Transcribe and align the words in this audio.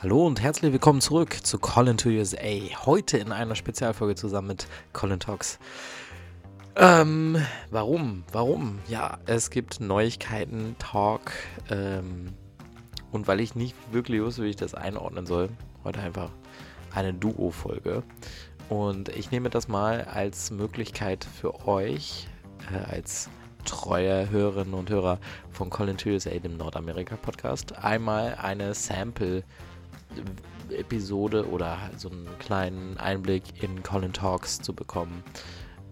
Hallo 0.00 0.24
und 0.24 0.40
herzlich 0.40 0.70
willkommen 0.70 1.00
zurück 1.00 1.44
zu 1.44 1.58
Colin 1.58 1.96
to 1.96 2.08
USA. 2.10 2.38
Heute 2.86 3.18
in 3.18 3.32
einer 3.32 3.56
Spezialfolge 3.56 4.14
zusammen 4.14 4.46
mit 4.46 4.68
Colin 4.92 5.18
Talks. 5.18 5.58
Ähm, 6.76 7.44
warum? 7.72 8.22
Warum? 8.30 8.78
Ja, 8.86 9.18
es 9.26 9.50
gibt 9.50 9.80
Neuigkeiten, 9.80 10.76
Talk. 10.78 11.32
Ähm, 11.68 12.32
und 13.10 13.26
weil 13.26 13.40
ich 13.40 13.56
nicht 13.56 13.74
wirklich 13.90 14.22
wusste, 14.22 14.44
wie 14.44 14.50
ich 14.50 14.56
das 14.56 14.72
einordnen 14.72 15.26
soll, 15.26 15.48
heute 15.82 15.98
einfach 15.98 16.30
eine 16.94 17.12
Duo-Folge. 17.12 18.04
Und 18.68 19.08
ich 19.08 19.32
nehme 19.32 19.50
das 19.50 19.66
mal 19.66 20.02
als 20.02 20.52
Möglichkeit 20.52 21.24
für 21.24 21.66
euch, 21.66 22.28
äh, 22.72 22.94
als 22.94 23.30
treue 23.64 24.30
Hörerinnen 24.30 24.74
und 24.74 24.90
Hörer 24.90 25.18
von 25.50 25.70
Colin 25.70 25.96
to 25.96 26.10
USA, 26.10 26.30
dem 26.30 26.56
Nordamerika-Podcast, 26.56 27.82
einmal 27.82 28.36
eine 28.40 28.74
Sample- 28.74 29.42
Episode 30.70 31.48
oder 31.48 31.78
so 31.96 32.10
einen 32.10 32.28
kleinen 32.38 32.98
Einblick 32.98 33.62
in 33.62 33.82
Colin 33.82 34.12
Talks 34.12 34.60
zu 34.60 34.74
bekommen. 34.74 35.24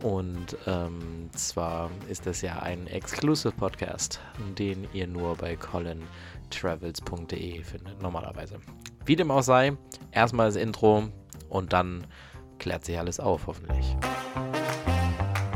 Und 0.03 0.59
ähm, 0.67 1.31
zwar 1.33 1.91
ist 2.09 2.27
das 2.27 2.43
ja 2.43 2.59
ein 2.59 2.87
Exclusive 2.87 3.53
Podcast, 3.53 4.21
den 4.59 4.87
ihr 4.93 5.07
nur 5.07 5.37
bei 5.37 5.57
colintravels.de 5.57 7.63
findet, 7.63 8.03
normalerweise. 8.03 8.61
Wie 9.07 9.17
dem 9.17 9.31
auch 9.31 9.43
sei, 9.43 9.75
erstmal 10.11 10.49
das 10.49 10.57
Intro 10.57 11.05
und 11.49 11.73
dann 11.73 12.07
klärt 12.59 12.85
sich 12.85 12.99
alles 12.99 13.21
auf, 13.21 13.47
hoffentlich. 13.47 13.97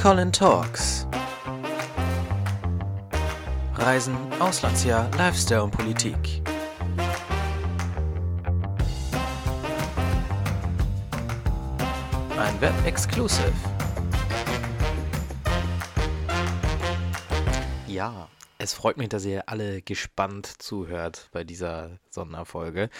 Colin 0.00 0.32
Talks. 0.32 1.06
Reisen, 3.74 4.16
Auslandsjahr, 4.38 5.10
Lifestyle 5.16 5.64
und 5.64 5.70
Politik. 5.70 6.39
Ein 13.00 13.06
Web-Exclusive. 13.06 13.52
Ja, 17.86 18.28
es 18.58 18.74
freut 18.74 18.98
mich, 18.98 19.08
dass 19.08 19.24
ihr 19.24 19.48
alle 19.48 19.80
gespannt 19.80 20.46
zuhört 20.46 21.28
bei 21.32 21.42
dieser 21.44 21.98
Sonderfolge. 22.10 22.90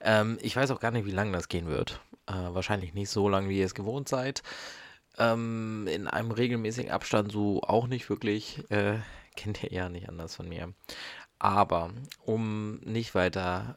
Ähm, 0.00 0.38
ich 0.40 0.56
weiß 0.56 0.70
auch 0.70 0.80
gar 0.80 0.92
nicht, 0.92 1.04
wie 1.04 1.10
lange 1.10 1.32
das 1.32 1.48
gehen 1.48 1.66
wird. 1.66 2.00
Äh, 2.26 2.32
wahrscheinlich 2.32 2.94
nicht 2.94 3.10
so 3.10 3.28
lange, 3.28 3.50
wie 3.50 3.58
ihr 3.58 3.66
es 3.66 3.74
gewohnt 3.74 4.08
seid. 4.08 4.42
Ähm, 5.18 5.86
in 5.88 6.06
einem 6.08 6.30
regelmäßigen 6.30 6.90
Abstand 6.90 7.30
so 7.30 7.62
auch 7.62 7.86
nicht 7.86 8.08
wirklich. 8.08 8.70
Äh, 8.70 8.98
kennt 9.36 9.62
ihr 9.62 9.72
ja 9.72 9.88
nicht 9.90 10.08
anders 10.08 10.36
von 10.36 10.48
mir. 10.48 10.72
Aber 11.38 11.90
um 12.24 12.76
nicht 12.80 13.14
weiter 13.14 13.76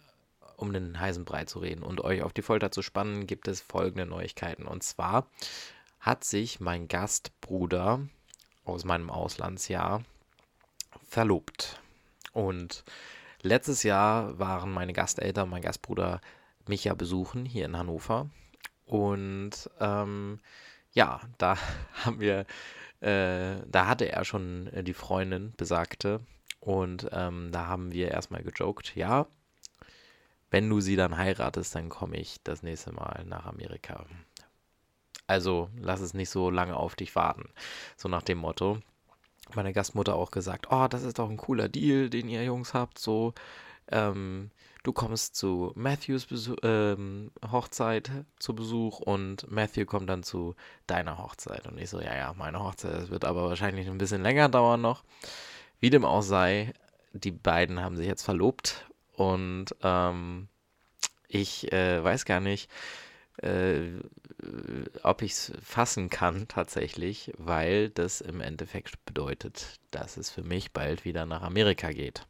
um 0.63 0.73
den 0.73 0.99
heißen 0.99 1.25
Brei 1.25 1.45
zu 1.45 1.59
reden 1.59 1.83
und 1.83 2.01
euch 2.01 2.23
auf 2.23 2.33
die 2.33 2.41
Folter 2.41 2.71
zu 2.71 2.81
spannen, 2.81 3.27
gibt 3.27 3.47
es 3.47 3.61
folgende 3.61 4.05
Neuigkeiten. 4.05 4.65
Und 4.65 4.81
zwar 4.81 5.27
hat 6.03 6.25
sich 6.25 6.59
mein 6.59 6.89
Gastbruder 6.89 8.01
aus 8.65 8.83
meinem 8.83 9.09
Auslandsjahr 9.09 10.03
verlobt. 11.07 11.79
Und 12.33 12.83
letztes 13.41 13.83
Jahr 13.83 14.37
waren 14.37 14.69
meine 14.71 14.91
Gasteltern, 14.91 15.49
mein 15.49 15.61
Gastbruder 15.61 16.19
mich 16.67 16.83
ja 16.83 16.93
besuchen 16.93 17.45
hier 17.45 17.65
in 17.65 17.77
Hannover. 17.77 18.29
Und 18.85 19.69
ähm, 19.79 20.39
ja, 20.91 21.21
da 21.37 21.57
haben 22.03 22.19
wir, 22.19 22.45
äh, 22.99 23.61
da 23.65 23.87
hatte 23.87 24.11
er 24.11 24.25
schon 24.25 24.69
die 24.81 24.93
Freundin 24.93 25.53
besagte. 25.55 26.19
Und 26.59 27.07
ähm, 27.13 27.49
da 27.53 27.67
haben 27.67 27.93
wir 27.93 28.11
erstmal 28.11 28.43
gejoked, 28.43 28.93
ja, 28.95 29.25
wenn 30.51 30.69
du 30.69 30.81
sie 30.81 30.97
dann 30.97 31.17
heiratest, 31.17 31.75
dann 31.75 31.87
komme 31.87 32.17
ich 32.17 32.43
das 32.43 32.61
nächste 32.61 32.91
Mal 32.91 33.23
nach 33.25 33.45
Amerika. 33.45 34.05
Also 35.33 35.69
lass 35.79 35.99
es 35.99 36.13
nicht 36.13 36.29
so 36.29 36.51
lange 36.51 36.77
auf 36.77 36.95
dich 36.95 37.15
warten. 37.15 37.49
So 37.97 38.07
nach 38.07 38.21
dem 38.21 38.37
Motto. 38.37 38.77
Meine 39.55 39.73
Gastmutter 39.73 40.13
auch 40.13 40.29
gesagt, 40.29 40.67
oh, 40.69 40.87
das 40.87 41.01
ist 41.01 41.17
doch 41.17 41.29
ein 41.29 41.37
cooler 41.37 41.69
Deal, 41.69 42.09
den 42.09 42.29
ihr 42.29 42.43
Jungs 42.43 42.75
habt. 42.75 42.99
So, 42.99 43.33
ähm, 43.91 44.51
du 44.83 44.93
kommst 44.93 45.35
zu 45.35 45.71
Matthews 45.75 46.27
Besuch, 46.27 46.57
ähm, 46.61 47.31
Hochzeit 47.51 48.11
zu 48.37 48.53
Besuch 48.53 48.99
und 48.99 49.49
Matthew 49.51 49.85
kommt 49.85 50.07
dann 50.07 50.21
zu 50.21 50.55
deiner 50.85 51.17
Hochzeit. 51.17 51.65
Und 51.65 51.79
ich 51.79 51.89
so, 51.89 51.99
ja, 51.99 52.15
ja, 52.15 52.33
meine 52.37 52.59
Hochzeit, 52.59 52.93
das 52.93 53.09
wird 53.09 53.25
aber 53.25 53.49
wahrscheinlich 53.49 53.87
ein 53.87 53.97
bisschen 53.97 54.21
länger 54.21 54.49
dauern 54.49 54.81
noch. 54.81 55.03
Wie 55.79 55.89
dem 55.89 56.05
auch 56.05 56.21
sei, 56.21 56.73
die 57.11 57.31
beiden 57.31 57.81
haben 57.81 57.97
sich 57.97 58.07
jetzt 58.07 58.23
verlobt 58.23 58.87
und 59.15 59.75
ähm, 59.81 60.47
ich 61.27 61.71
äh, 61.73 62.03
weiß 62.03 62.25
gar 62.25 62.39
nicht, 62.39 62.69
äh, 63.41 63.99
ob 65.03 65.21
ich 65.21 65.33
es 65.33 65.51
fassen 65.63 66.09
kann 66.09 66.47
tatsächlich, 66.47 67.31
weil 67.37 67.89
das 67.89 68.21
im 68.21 68.41
Endeffekt 68.41 69.03
bedeutet, 69.05 69.79
dass 69.91 70.17
es 70.17 70.29
für 70.29 70.43
mich 70.43 70.71
bald 70.71 71.05
wieder 71.05 71.25
nach 71.25 71.41
Amerika 71.41 71.91
geht. 71.91 72.25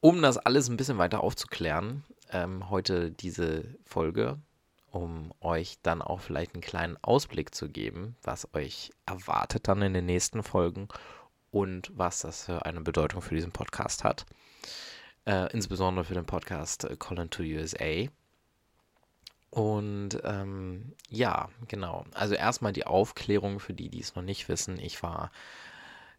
Um 0.00 0.22
das 0.22 0.38
alles 0.38 0.68
ein 0.68 0.76
bisschen 0.76 0.98
weiter 0.98 1.22
aufzuklären, 1.22 2.04
ähm, 2.30 2.70
heute 2.70 3.10
diese 3.10 3.64
Folge, 3.84 4.38
um 4.90 5.32
euch 5.40 5.78
dann 5.82 6.02
auch 6.02 6.20
vielleicht 6.20 6.54
einen 6.54 6.62
kleinen 6.62 6.96
Ausblick 7.02 7.54
zu 7.54 7.68
geben, 7.68 8.16
was 8.22 8.48
euch 8.54 8.90
erwartet 9.06 9.68
dann 9.68 9.82
in 9.82 9.94
den 9.94 10.06
nächsten 10.06 10.42
Folgen 10.42 10.88
und 11.50 11.90
was 11.94 12.20
das 12.20 12.44
für 12.44 12.64
eine 12.64 12.80
Bedeutung 12.80 13.22
für 13.22 13.34
diesen 13.34 13.52
Podcast 13.52 14.04
hat 14.04 14.26
äh, 15.26 15.52
insbesondere 15.52 16.04
für 16.04 16.14
den 16.14 16.26
Podcast 16.26 16.84
äh, 16.84 16.96
Colin 16.96 17.30
to 17.30 17.42
USA. 17.42 18.08
Und 19.50 20.20
ähm, 20.22 20.92
ja, 21.08 21.48
genau. 21.66 22.04
Also 22.14 22.34
erstmal 22.34 22.72
die 22.72 22.86
Aufklärung 22.86 23.58
für 23.58 23.74
die, 23.74 23.88
die 23.88 24.00
es 24.00 24.14
noch 24.14 24.22
nicht 24.22 24.48
wissen. 24.48 24.78
Ich 24.78 25.02
war 25.02 25.32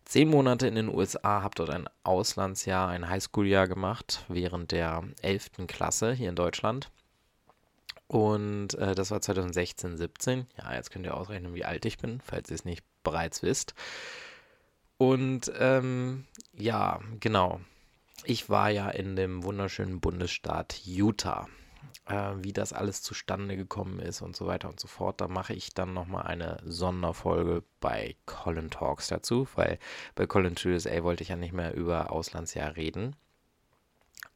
zehn 0.04 0.30
Monate 0.30 0.68
in 0.68 0.76
den 0.76 0.90
USA, 0.90 1.42
habe 1.42 1.56
dort 1.56 1.70
ein 1.70 1.88
Auslandsjahr, 2.04 2.90
ein 2.90 3.08
Highschool-Jahr 3.10 3.68
gemacht, 3.68 4.26
während 4.28 4.72
der 4.72 5.04
11. 5.22 5.68
Klasse 5.68 6.14
hier 6.14 6.30
in 6.30 6.36
Deutschland. 6.36 6.92
Und 8.08 8.74
äh, 8.74 8.94
das 8.96 9.12
war 9.12 9.22
2016, 9.22 9.98
17. 9.98 10.48
Ja, 10.58 10.74
jetzt 10.74 10.92
könnt 10.92 11.06
ihr 11.06 11.16
ausrechnen, 11.16 11.56
wie 11.56 11.64
alt 11.64 11.86
ich 11.86 11.98
bin, 11.98 12.20
falls 12.22 12.50
ihr 12.50 12.56
es 12.56 12.66
nicht 12.66 12.84
bereits 13.04 13.42
wisst. 13.42 13.74
Und 14.98 15.52
ähm, 15.58 16.26
ja, 16.54 17.00
genau 17.22 17.62
ich 18.24 18.50
war 18.50 18.70
ja 18.70 18.90
in 18.90 19.16
dem 19.16 19.44
wunderschönen 19.44 20.00
Bundesstaat 20.00 20.82
Utah. 20.86 21.48
Äh, 22.06 22.34
wie 22.44 22.52
das 22.52 22.74
alles 22.74 23.02
zustande 23.04 23.56
gekommen 23.56 24.00
ist 24.00 24.22
und 24.22 24.36
so 24.36 24.48
weiter 24.48 24.70
und 24.70 24.80
so 24.80 24.88
fort, 24.88 25.22
da 25.22 25.28
mache 25.28 25.54
ich 25.54 25.74
dann 25.74 25.94
nochmal 25.94 26.24
eine 26.24 26.58
Sonderfolge 26.66 27.64
bei 27.80 28.16
Colin 28.26 28.70
Talks 28.72 29.08
dazu, 29.08 29.48
weil 29.56 29.78
bei 30.16 30.26
Colin 30.26 30.56
USA 30.66 31.04
wollte 31.04 31.24
ich 31.24 31.30
ja 31.30 31.36
nicht 31.36 31.54
mehr 31.54 31.74
über 31.76 32.12
Auslandsjahr 32.12 32.76
reden. 32.76 33.16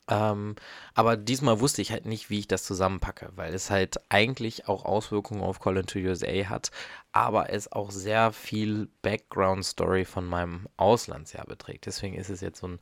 Ähm, 0.07 0.55
aber 0.93 1.17
diesmal 1.17 1.59
wusste 1.59 1.81
ich 1.81 1.91
halt 1.91 2.05
nicht, 2.05 2.29
wie 2.29 2.39
ich 2.39 2.47
das 2.47 2.63
zusammenpacke, 2.63 3.31
weil 3.35 3.53
es 3.53 3.71
halt 3.71 3.99
eigentlich 4.09 4.67
auch 4.67 4.85
Auswirkungen 4.85 5.41
auf 5.41 5.59
Colin 5.59 5.87
to 5.87 5.97
USA 5.99 6.47
hat, 6.49 6.69
aber 7.11 7.49
es 7.49 7.71
auch 7.71 7.89
sehr 7.89 8.31
viel 8.31 8.87
Background-Story 9.01 10.05
von 10.05 10.25
meinem 10.25 10.67
Auslandsjahr 10.77 11.45
beträgt. 11.47 11.87
Deswegen 11.87 12.15
ist 12.15 12.29
es 12.29 12.41
jetzt 12.41 12.59
so 12.59 12.67
ein 12.67 12.79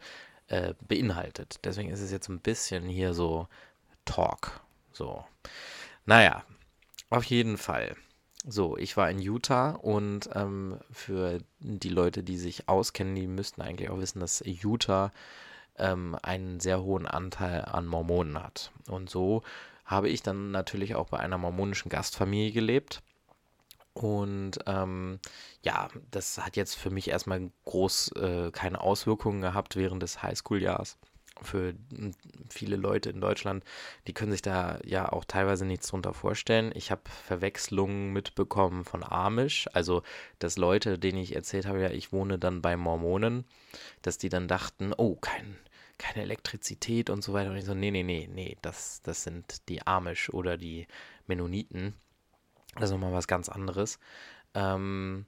äh, 0.47 0.73
beinhaltet. 0.81 1.59
Deswegen 1.63 1.89
ist 1.89 2.01
es 2.01 2.11
jetzt 2.11 2.27
ein 2.27 2.39
bisschen 2.39 2.83
hier 2.87 3.13
so 3.13 3.47
Talk. 4.05 4.61
So. 4.91 5.23
Naja, 6.05 6.43
auf 7.09 7.23
jeden 7.25 7.57
Fall. 7.57 7.95
So, 8.45 8.77
ich 8.77 8.97
war 8.97 9.09
in 9.09 9.19
Utah 9.19 9.71
und 9.71 10.29
ähm, 10.35 10.77
für 10.91 11.39
die 11.59 11.89
Leute, 11.89 12.23
die 12.23 12.37
sich 12.37 12.67
auskennen, 12.67 13.15
die 13.15 13.27
müssten 13.27 13.61
eigentlich 13.61 13.89
auch 13.89 13.99
wissen, 13.99 14.19
dass 14.19 14.43
Utah 14.45 15.13
ähm, 15.77 16.17
einen 16.21 16.59
sehr 16.59 16.83
hohen 16.83 17.07
Anteil 17.07 17.63
an 17.65 17.87
Mormonen 17.87 18.43
hat. 18.43 18.71
Und 18.87 19.09
so 19.09 19.43
habe 19.85 20.09
ich 20.09 20.23
dann 20.23 20.51
natürlich 20.51 20.95
auch 20.95 21.09
bei 21.09 21.19
einer 21.19 21.37
mormonischen 21.37 21.89
Gastfamilie 21.89 22.51
gelebt. 22.51 23.01
Und 23.93 24.59
ähm, 24.65 25.19
ja, 25.61 25.87
das 26.11 26.39
hat 26.39 26.55
jetzt 26.55 26.75
für 26.75 26.89
mich 26.89 27.09
erstmal 27.09 27.51
groß 27.65 28.13
äh, 28.13 28.51
keine 28.51 28.81
Auswirkungen 28.81 29.41
gehabt 29.41 29.75
während 29.75 30.01
des 30.03 30.23
Highschool-Jahres. 30.23 30.97
Für 31.41 31.73
viele 32.49 32.75
Leute 32.75 33.09
in 33.09 33.19
Deutschland, 33.19 33.63
die 34.07 34.13
können 34.13 34.31
sich 34.31 34.41
da 34.41 34.79
ja 34.85 35.11
auch 35.11 35.25
teilweise 35.25 35.65
nichts 35.65 35.87
drunter 35.87 36.13
vorstellen. 36.13 36.71
Ich 36.75 36.91
habe 36.91 37.01
Verwechslungen 37.09 38.13
mitbekommen 38.13 38.85
von 38.85 39.03
Amish, 39.03 39.67
also 39.73 40.03
dass 40.39 40.57
Leute, 40.57 40.99
denen 40.99 41.17
ich 41.17 41.35
erzählt 41.35 41.65
habe, 41.65 41.81
ja, 41.81 41.89
ich 41.89 42.13
wohne 42.13 42.37
dann 42.37 42.61
bei 42.61 42.77
Mormonen, 42.77 43.45
dass 44.03 44.17
die 44.17 44.29
dann 44.29 44.47
dachten, 44.47 44.93
oh, 44.95 45.15
kein, 45.15 45.57
keine 45.97 46.23
Elektrizität 46.23 47.09
und 47.09 47.23
so 47.23 47.33
weiter. 47.33 47.49
Und 47.49 47.57
ich 47.57 47.65
so, 47.65 47.73
nee, 47.73 47.91
nee, 47.91 48.03
nee, 48.03 48.29
nee, 48.31 48.57
das, 48.61 49.01
das 49.01 49.23
sind 49.23 49.67
die 49.69 49.85
Amish 49.85 50.29
oder 50.29 50.57
die 50.57 50.87
Mennoniten. 51.27 51.93
Das 52.75 52.85
ist 52.85 52.91
nochmal 52.91 53.13
was 53.13 53.27
ganz 53.27 53.49
anderes. 53.49 53.99
Ähm, 54.53 55.25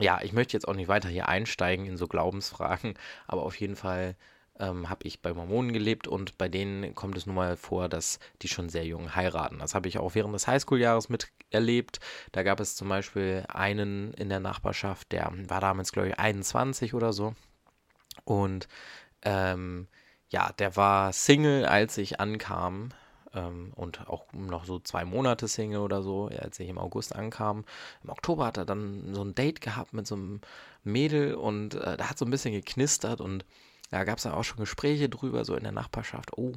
ja, 0.00 0.20
ich 0.22 0.32
möchte 0.32 0.54
jetzt 0.54 0.66
auch 0.66 0.74
nicht 0.74 0.88
weiter 0.88 1.08
hier 1.08 1.28
einsteigen 1.28 1.86
in 1.86 1.96
so 1.96 2.08
Glaubensfragen, 2.08 2.94
aber 3.26 3.42
auf 3.42 3.54
jeden 3.56 3.76
Fall 3.76 4.16
ähm, 4.60 4.88
habe 4.90 5.06
ich 5.06 5.22
bei 5.22 5.32
Mormonen 5.32 5.72
gelebt 5.72 6.06
und 6.06 6.38
bei 6.38 6.48
denen 6.48 6.94
kommt 6.94 7.16
es 7.16 7.26
nun 7.26 7.34
mal 7.34 7.56
vor, 7.56 7.88
dass 7.88 8.18
die 8.42 8.48
schon 8.48 8.68
sehr 8.68 8.84
jung 8.84 9.14
heiraten. 9.14 9.58
Das 9.58 9.74
habe 9.74 9.88
ich 9.88 9.98
auch 9.98 10.14
während 10.14 10.34
des 10.34 10.46
Highschool-Jahres 10.46 11.08
miterlebt. 11.08 11.98
Da 12.32 12.42
gab 12.42 12.60
es 12.60 12.76
zum 12.76 12.88
Beispiel 12.88 13.44
einen 13.48 14.12
in 14.14 14.28
der 14.28 14.40
Nachbarschaft, 14.40 15.12
der 15.12 15.32
war 15.48 15.60
damals, 15.60 15.92
glaube 15.92 16.08
ich, 16.08 16.18
21 16.18 16.94
oder 16.94 17.12
so. 17.12 17.34
Und 18.24 18.68
ähm, 19.22 19.88
ja, 20.28 20.52
der 20.52 20.76
war 20.76 21.12
Single, 21.12 21.64
als 21.66 21.98
ich 21.98 22.20
ankam. 22.20 22.90
Ähm, 23.32 23.72
und 23.76 24.08
auch 24.08 24.32
noch 24.32 24.64
so 24.64 24.80
zwei 24.80 25.04
Monate 25.04 25.48
Single 25.48 25.80
oder 25.80 26.02
so, 26.02 26.28
als 26.36 26.58
ich 26.60 26.68
im 26.68 26.78
August 26.78 27.14
ankam. 27.14 27.64
Im 28.02 28.10
Oktober 28.10 28.46
hat 28.46 28.56
er 28.56 28.64
dann 28.64 29.14
so 29.14 29.22
ein 29.22 29.34
Date 29.34 29.60
gehabt 29.60 29.92
mit 29.92 30.06
so 30.06 30.16
einem 30.16 30.40
Mädel 30.82 31.34
und 31.34 31.74
äh, 31.74 31.96
da 31.96 32.10
hat 32.10 32.18
so 32.18 32.24
ein 32.24 32.30
bisschen 32.30 32.52
geknistert 32.52 33.20
und 33.20 33.44
da 33.90 34.04
gab 34.04 34.18
es 34.18 34.24
dann 34.24 34.32
auch 34.32 34.44
schon 34.44 34.58
Gespräche 34.58 35.08
drüber, 35.08 35.44
so 35.44 35.54
in 35.54 35.62
der 35.62 35.72
Nachbarschaft. 35.72 36.36
Oh. 36.36 36.52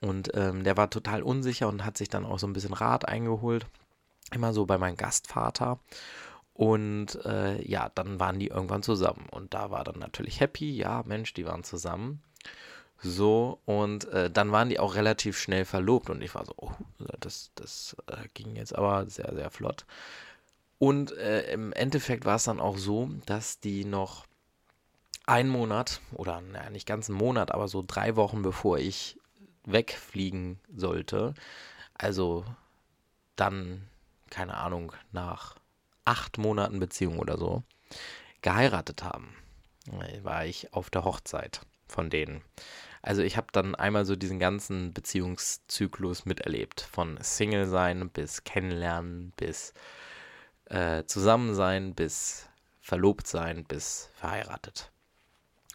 Und 0.00 0.30
ähm, 0.34 0.64
der 0.64 0.76
war 0.76 0.90
total 0.90 1.22
unsicher 1.22 1.68
und 1.68 1.84
hat 1.84 1.98
sich 1.98 2.08
dann 2.08 2.24
auch 2.24 2.38
so 2.38 2.46
ein 2.46 2.52
bisschen 2.52 2.72
Rat 2.72 3.06
eingeholt. 3.06 3.66
Immer 4.32 4.52
so 4.52 4.66
bei 4.66 4.78
meinem 4.78 4.96
Gastvater. 4.96 5.78
Und 6.54 7.24
äh, 7.24 7.62
ja, 7.66 7.90
dann 7.94 8.20
waren 8.20 8.38
die 8.38 8.48
irgendwann 8.48 8.82
zusammen. 8.82 9.26
Und 9.30 9.54
da 9.54 9.70
war 9.70 9.84
dann 9.84 9.98
natürlich 9.98 10.40
happy. 10.40 10.70
Ja, 10.76 11.02
Mensch, 11.06 11.34
die 11.34 11.46
waren 11.46 11.64
zusammen. 11.64 12.22
So, 13.02 13.58
und 13.64 14.08
äh, 14.08 14.30
dann 14.30 14.52
waren 14.52 14.68
die 14.68 14.78
auch 14.78 14.94
relativ 14.94 15.38
schnell 15.38 15.64
verlobt. 15.64 16.10
Und 16.10 16.22
ich 16.22 16.34
war 16.34 16.44
so, 16.44 16.52
oh, 16.56 16.72
das, 17.18 17.50
das 17.54 17.96
äh, 18.08 18.28
ging 18.34 18.56
jetzt 18.56 18.74
aber 18.74 19.08
sehr, 19.08 19.32
sehr 19.34 19.50
flott. 19.50 19.86
Und 20.78 21.12
äh, 21.16 21.52
im 21.52 21.72
Endeffekt 21.72 22.24
war 22.24 22.36
es 22.36 22.44
dann 22.44 22.60
auch 22.60 22.78
so, 22.78 23.10
dass 23.26 23.60
die 23.60 23.84
noch 23.84 24.26
einen 25.30 25.48
Monat 25.48 26.00
oder 26.12 26.40
naja, 26.40 26.70
nicht 26.70 26.86
ganz 26.86 27.08
einen 27.08 27.18
Monat, 27.18 27.52
aber 27.52 27.68
so 27.68 27.84
drei 27.86 28.16
Wochen 28.16 28.42
bevor 28.42 28.78
ich 28.78 29.16
wegfliegen 29.64 30.58
sollte, 30.74 31.34
also 31.94 32.44
dann, 33.36 33.88
keine 34.28 34.56
Ahnung, 34.56 34.92
nach 35.12 35.56
acht 36.04 36.38
Monaten 36.38 36.80
Beziehung 36.80 37.18
oder 37.18 37.38
so, 37.38 37.62
geheiratet 38.42 39.04
haben. 39.04 39.36
War 40.22 40.46
ich 40.46 40.74
auf 40.74 40.90
der 40.90 41.04
Hochzeit 41.04 41.60
von 41.86 42.10
denen. 42.10 42.42
Also 43.02 43.22
ich 43.22 43.36
habe 43.36 43.46
dann 43.52 43.74
einmal 43.74 44.04
so 44.04 44.16
diesen 44.16 44.38
ganzen 44.38 44.92
Beziehungszyklus 44.92 46.26
miterlebt. 46.26 46.80
Von 46.80 47.18
Single 47.22 47.66
sein 47.66 48.10
bis 48.10 48.44
Kennenlernen, 48.44 49.32
bis 49.36 49.74
äh, 50.66 51.04
Zusammensein, 51.04 51.94
bis 51.94 52.48
verlobt 52.80 53.26
sein, 53.26 53.64
bis 53.64 54.10
verheiratet. 54.14 54.90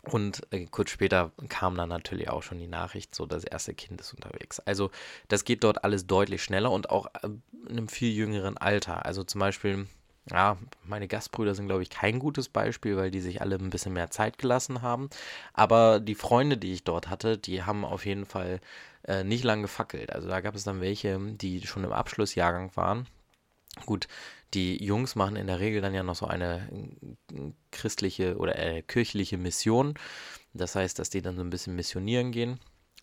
Und 0.10 0.42
äh, 0.52 0.66
kurz 0.66 0.92
später 0.92 1.32
kam 1.50 1.76
dann 1.76 1.90
natürlich 1.90 2.30
auch 2.30 2.44
schon 2.44 2.60
die 2.60 2.68
Nachricht, 2.68 3.16
so 3.16 3.26
das 3.26 3.44
erste 3.44 3.74
Kind 3.74 4.00
ist 4.02 4.14
unterwegs. 4.14 4.60
Also 4.60 4.92
das 5.28 5.46
geht 5.46 5.64
dort 5.64 5.84
alles 5.84 6.08
deutlich 6.08 6.44
schneller 6.44 6.72
und 6.72 6.90
auch 6.90 7.08
äh, 7.24 7.28
in 7.68 7.78
einem 7.78 7.88
viel 7.88 8.12
jüngeren 8.14 8.58
Alter. 8.58 9.06
Also 9.06 9.24
zum 9.24 9.40
Beispiel, 9.40 9.88
ja, 10.30 10.58
meine 10.84 11.08
Gastbrüder 11.08 11.56
sind, 11.56 11.68
glaube 11.68 11.84
ich, 11.84 11.90
kein 11.90 12.20
gutes 12.20 12.50
Beispiel, 12.50 12.98
weil 12.98 13.12
die 13.12 13.22
sich 13.22 13.42
alle 13.42 13.56
ein 13.56 13.70
bisschen 13.70 13.94
mehr 13.94 14.12
Zeit 14.12 14.38
gelassen 14.38 14.82
haben. 14.82 15.10
Aber 15.54 16.00
die 16.00 16.16
Freunde, 16.16 16.58
die 16.58 16.74
ich 16.74 16.84
dort 16.84 17.10
hatte, 17.10 17.38
die 17.38 17.64
haben 17.64 17.84
auf 17.86 18.06
jeden 18.06 18.26
Fall 18.26 18.60
äh, 19.08 19.24
nicht 19.24 19.44
lang 19.44 19.62
gefackelt. 19.62 20.12
Also 20.14 20.28
da 20.28 20.42
gab 20.42 20.56
es 20.56 20.64
dann 20.64 20.82
welche, 20.82 21.20
die 21.20 21.66
schon 21.66 21.84
im 21.84 21.92
Abschlussjahrgang 21.92 22.76
waren. 22.76 23.08
Gut, 23.86 24.08
die 24.54 24.84
Jungs 24.84 25.16
machen 25.16 25.36
in 25.36 25.48
der 25.48 25.60
Regel 25.60 25.82
dann 25.82 25.94
ja 25.94 26.04
noch 26.04 26.16
so 26.16 26.28
eine 26.28 26.70
äh, 27.34 27.52
christliche 27.72 28.38
oder 28.38 28.58
äh, 28.58 28.82
kirchliche 28.82 29.38
Mission. 29.38 29.96
Das 30.54 30.76
heißt, 30.76 30.98
dass 30.98 31.10
die 31.10 31.22
dann 31.22 31.36
so 31.36 31.42
ein 31.42 31.50
bisschen 31.50 31.76
missionieren 31.76 32.32
gehen. 32.32 32.60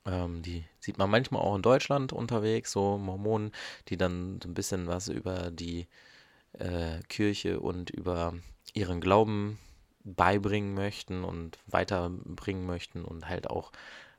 Ähm, 0.06 0.42
die 0.42 0.64
sieht 0.80 0.98
man 0.98 1.10
manchmal 1.10 1.42
auch 1.42 1.54
in 1.54 1.62
Deutschland 1.62 2.12
unterwegs, 2.12 2.72
so 2.72 2.98
Mormonen, 2.98 3.52
die 3.88 3.96
dann 3.96 4.40
so 4.42 4.48
ein 4.48 4.54
bisschen 4.54 4.86
was 4.86 5.08
über 5.08 5.50
die 5.50 5.86
äh, 6.54 7.00
Kirche 7.08 7.60
und 7.60 7.90
über 7.90 8.34
ihren 8.74 9.00
Glauben 9.00 9.58
beibringen 10.04 10.74
möchten 10.74 11.22
und 11.22 11.58
weiterbringen 11.66 12.66
möchten 12.66 13.04
und 13.04 13.28
halt 13.28 13.48
auch 13.48 13.70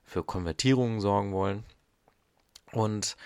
für 0.04 0.24
Konvertierungen 0.24 1.02
sorgen 1.02 1.34
wollen. 1.34 1.64
Und 2.72 3.18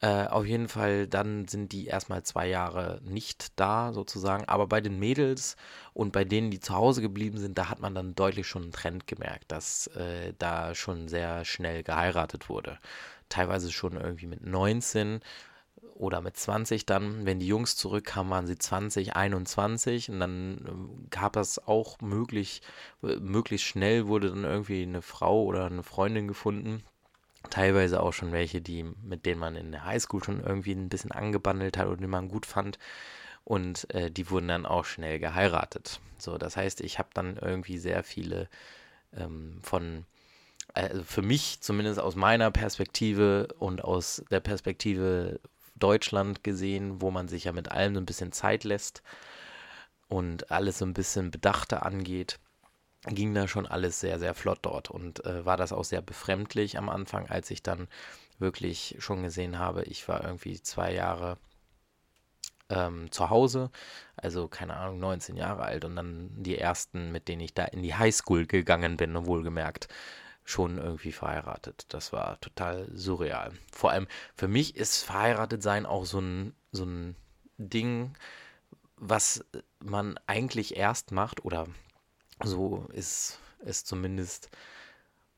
äh, 0.00 0.26
auf 0.28 0.46
jeden 0.46 0.68
Fall, 0.68 1.08
dann 1.08 1.48
sind 1.48 1.72
die 1.72 1.86
erstmal 1.86 2.22
zwei 2.22 2.46
Jahre 2.46 3.00
nicht 3.02 3.58
da, 3.58 3.92
sozusagen. 3.92 4.44
Aber 4.46 4.68
bei 4.68 4.80
den 4.80 4.98
Mädels 4.98 5.56
und 5.92 6.12
bei 6.12 6.24
denen, 6.24 6.50
die 6.50 6.60
zu 6.60 6.74
Hause 6.74 7.02
geblieben 7.02 7.38
sind, 7.38 7.58
da 7.58 7.68
hat 7.68 7.80
man 7.80 7.94
dann 7.94 8.14
deutlich 8.14 8.46
schon 8.46 8.62
einen 8.62 8.72
Trend 8.72 9.06
gemerkt, 9.08 9.50
dass 9.50 9.88
äh, 9.88 10.34
da 10.38 10.74
schon 10.74 11.08
sehr 11.08 11.44
schnell 11.44 11.82
geheiratet 11.82 12.48
wurde. 12.48 12.78
Teilweise 13.28 13.72
schon 13.72 13.96
irgendwie 13.96 14.26
mit 14.26 14.46
19 14.46 15.20
oder 15.94 16.20
mit 16.20 16.36
20 16.36 16.86
dann. 16.86 17.26
Wenn 17.26 17.40
die 17.40 17.48
Jungs 17.48 17.76
zurückkamen, 17.76 18.30
waren 18.30 18.46
sie 18.46 18.58
20, 18.58 19.16
21 19.16 20.10
und 20.10 20.20
dann 20.20 20.58
äh, 21.04 21.08
gab 21.10 21.32
das 21.32 21.66
auch 21.66 22.00
möglich, 22.00 22.62
äh, 23.02 23.16
möglichst 23.16 23.66
schnell 23.66 24.06
wurde 24.06 24.28
dann 24.30 24.44
irgendwie 24.44 24.82
eine 24.84 25.02
Frau 25.02 25.42
oder 25.44 25.66
eine 25.66 25.82
Freundin 25.82 26.28
gefunden 26.28 26.84
teilweise 27.50 28.02
auch 28.02 28.12
schon 28.12 28.32
welche, 28.32 28.60
die, 28.60 28.82
mit 28.82 29.26
denen 29.26 29.40
man 29.40 29.56
in 29.56 29.72
der 29.72 29.84
Highschool 29.84 30.22
schon 30.22 30.40
irgendwie 30.40 30.72
ein 30.72 30.88
bisschen 30.88 31.12
angebandelt 31.12 31.76
hat 31.76 31.88
und 31.88 32.00
die 32.00 32.06
man 32.06 32.28
gut 32.28 32.46
fand. 32.46 32.78
Und 33.44 33.92
äh, 33.94 34.10
die 34.10 34.30
wurden 34.30 34.48
dann 34.48 34.66
auch 34.66 34.84
schnell 34.84 35.18
geheiratet. 35.18 36.00
So, 36.18 36.36
das 36.36 36.56
heißt, 36.56 36.80
ich 36.82 36.98
habe 36.98 37.08
dann 37.14 37.36
irgendwie 37.36 37.78
sehr 37.78 38.02
viele 38.02 38.48
ähm, 39.16 39.58
von, 39.62 40.04
also 40.74 41.02
für 41.02 41.22
mich 41.22 41.60
zumindest 41.60 41.98
aus 41.98 42.14
meiner 42.14 42.50
Perspektive 42.50 43.48
und 43.58 43.82
aus 43.82 44.22
der 44.30 44.40
Perspektive 44.40 45.40
Deutschland 45.76 46.44
gesehen, 46.44 47.00
wo 47.00 47.10
man 47.10 47.28
sich 47.28 47.44
ja 47.44 47.52
mit 47.52 47.70
allem 47.70 47.94
so 47.94 48.00
ein 48.00 48.06
bisschen 48.06 48.32
Zeit 48.32 48.64
lässt 48.64 49.02
und 50.08 50.50
alles 50.50 50.78
so 50.78 50.84
ein 50.84 50.94
bisschen 50.94 51.30
bedachter 51.30 51.86
angeht, 51.86 52.38
ging 53.06 53.34
da 53.34 53.46
schon 53.46 53.66
alles 53.66 54.00
sehr, 54.00 54.18
sehr 54.18 54.34
flott 54.34 54.60
dort 54.62 54.90
und 54.90 55.24
äh, 55.24 55.44
war 55.44 55.56
das 55.56 55.72
auch 55.72 55.84
sehr 55.84 56.02
befremdlich 56.02 56.78
am 56.78 56.88
Anfang, 56.88 57.28
als 57.28 57.50
ich 57.50 57.62
dann 57.62 57.88
wirklich 58.38 58.96
schon 58.98 59.22
gesehen 59.22 59.58
habe, 59.58 59.84
ich 59.84 60.08
war 60.08 60.24
irgendwie 60.24 60.60
zwei 60.62 60.92
Jahre 60.92 61.38
ähm, 62.70 63.10
zu 63.10 63.30
Hause, 63.30 63.70
also 64.16 64.48
keine 64.48 64.76
Ahnung, 64.76 64.98
19 64.98 65.36
Jahre 65.36 65.62
alt 65.62 65.84
und 65.84 65.96
dann 65.96 66.30
die 66.36 66.58
ersten, 66.58 67.12
mit 67.12 67.28
denen 67.28 67.40
ich 67.40 67.54
da 67.54 67.64
in 67.64 67.82
die 67.82 67.94
Highschool 67.94 68.46
gegangen 68.46 68.96
bin, 68.96 69.26
wohlgemerkt, 69.26 69.88
schon 70.44 70.78
irgendwie 70.78 71.12
verheiratet. 71.12 71.86
Das 71.90 72.12
war 72.12 72.40
total 72.40 72.88
surreal. 72.94 73.52
Vor 73.72 73.90
allem 73.90 74.06
für 74.34 74.48
mich 74.48 74.76
ist 74.76 75.02
verheiratet 75.04 75.62
sein 75.62 75.86
auch 75.86 76.06
so 76.06 76.20
ein, 76.20 76.54
so 76.72 76.84
ein 76.84 77.16
Ding, 77.58 78.14
was 78.96 79.44
man 79.80 80.18
eigentlich 80.26 80.76
erst 80.76 81.12
macht 81.12 81.44
oder 81.44 81.66
so 82.44 82.86
ist 82.92 83.38
es 83.64 83.84
zumindest 83.84 84.50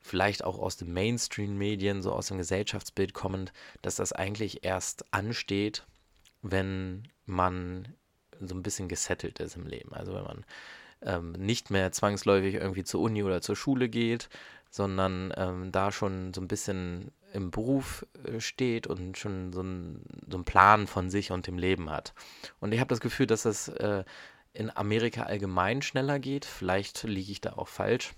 vielleicht 0.01 0.45
auch 0.45 0.59
aus 0.59 0.77
den 0.77 0.93
Mainstream-Medien, 0.93 2.03
so 2.03 2.13
aus 2.13 2.29
dem 2.29 2.39
Gesellschaftsbild 2.39 3.15
kommend, 3.15 3.53
dass 3.83 3.97
das 3.97 4.13
eigentlich 4.13 4.65
erst 4.65 5.13
ansteht, 5.13 5.85
wenn 6.43 7.09
man 7.27 7.95
so 8.41 8.55
ein 8.55 8.63
bisschen 8.63 8.89
gesettelt 8.89 9.41
ist 9.41 9.57
im 9.57 9.67
Leben. 9.67 9.93
Also 9.93 10.15
wenn 10.15 10.25
man 10.25 10.45
ähm, 11.03 11.33
nicht 11.33 11.71
mehr 11.71 11.93
zwangsläufig 11.93 12.55
irgendwie 12.55 12.85
zur 12.85 13.01
Uni 13.03 13.23
oder 13.23 13.43
zur 13.43 13.57
Schule 13.57 13.89
geht, 13.89 14.29
sondern 14.71 15.33
ähm, 15.37 15.73
da 15.73 15.93
schon 15.93 16.33
so 16.33 16.41
ein 16.41 16.49
bisschen 16.49 17.11
im 17.33 17.51
Beruf 17.51 18.07
äh, 18.25 18.41
steht 18.41 18.87
und 18.87 19.19
schon 19.19 19.53
so, 19.53 19.63
ein, 19.63 20.03
so 20.29 20.37
einen 20.37 20.45
Plan 20.45 20.87
von 20.87 21.11
sich 21.11 21.31
und 21.33 21.47
dem 21.47 21.59
Leben 21.59 21.91
hat. 21.91 22.15
Und 22.61 22.73
ich 22.73 22.81
habe 22.81 22.89
das 22.89 23.01
Gefühl, 23.01 23.27
dass 23.27 23.43
das 23.43 23.69
äh, 23.69 24.05
in 24.53 24.75
Amerika 24.77 25.25
allgemein 25.25 25.83
schneller 25.83 26.19
geht. 26.19 26.45
Vielleicht 26.45 27.03
liege 27.05 27.33
ich 27.33 27.41
da 27.41 27.55
auch 27.55 27.69
falsch. 27.69 28.13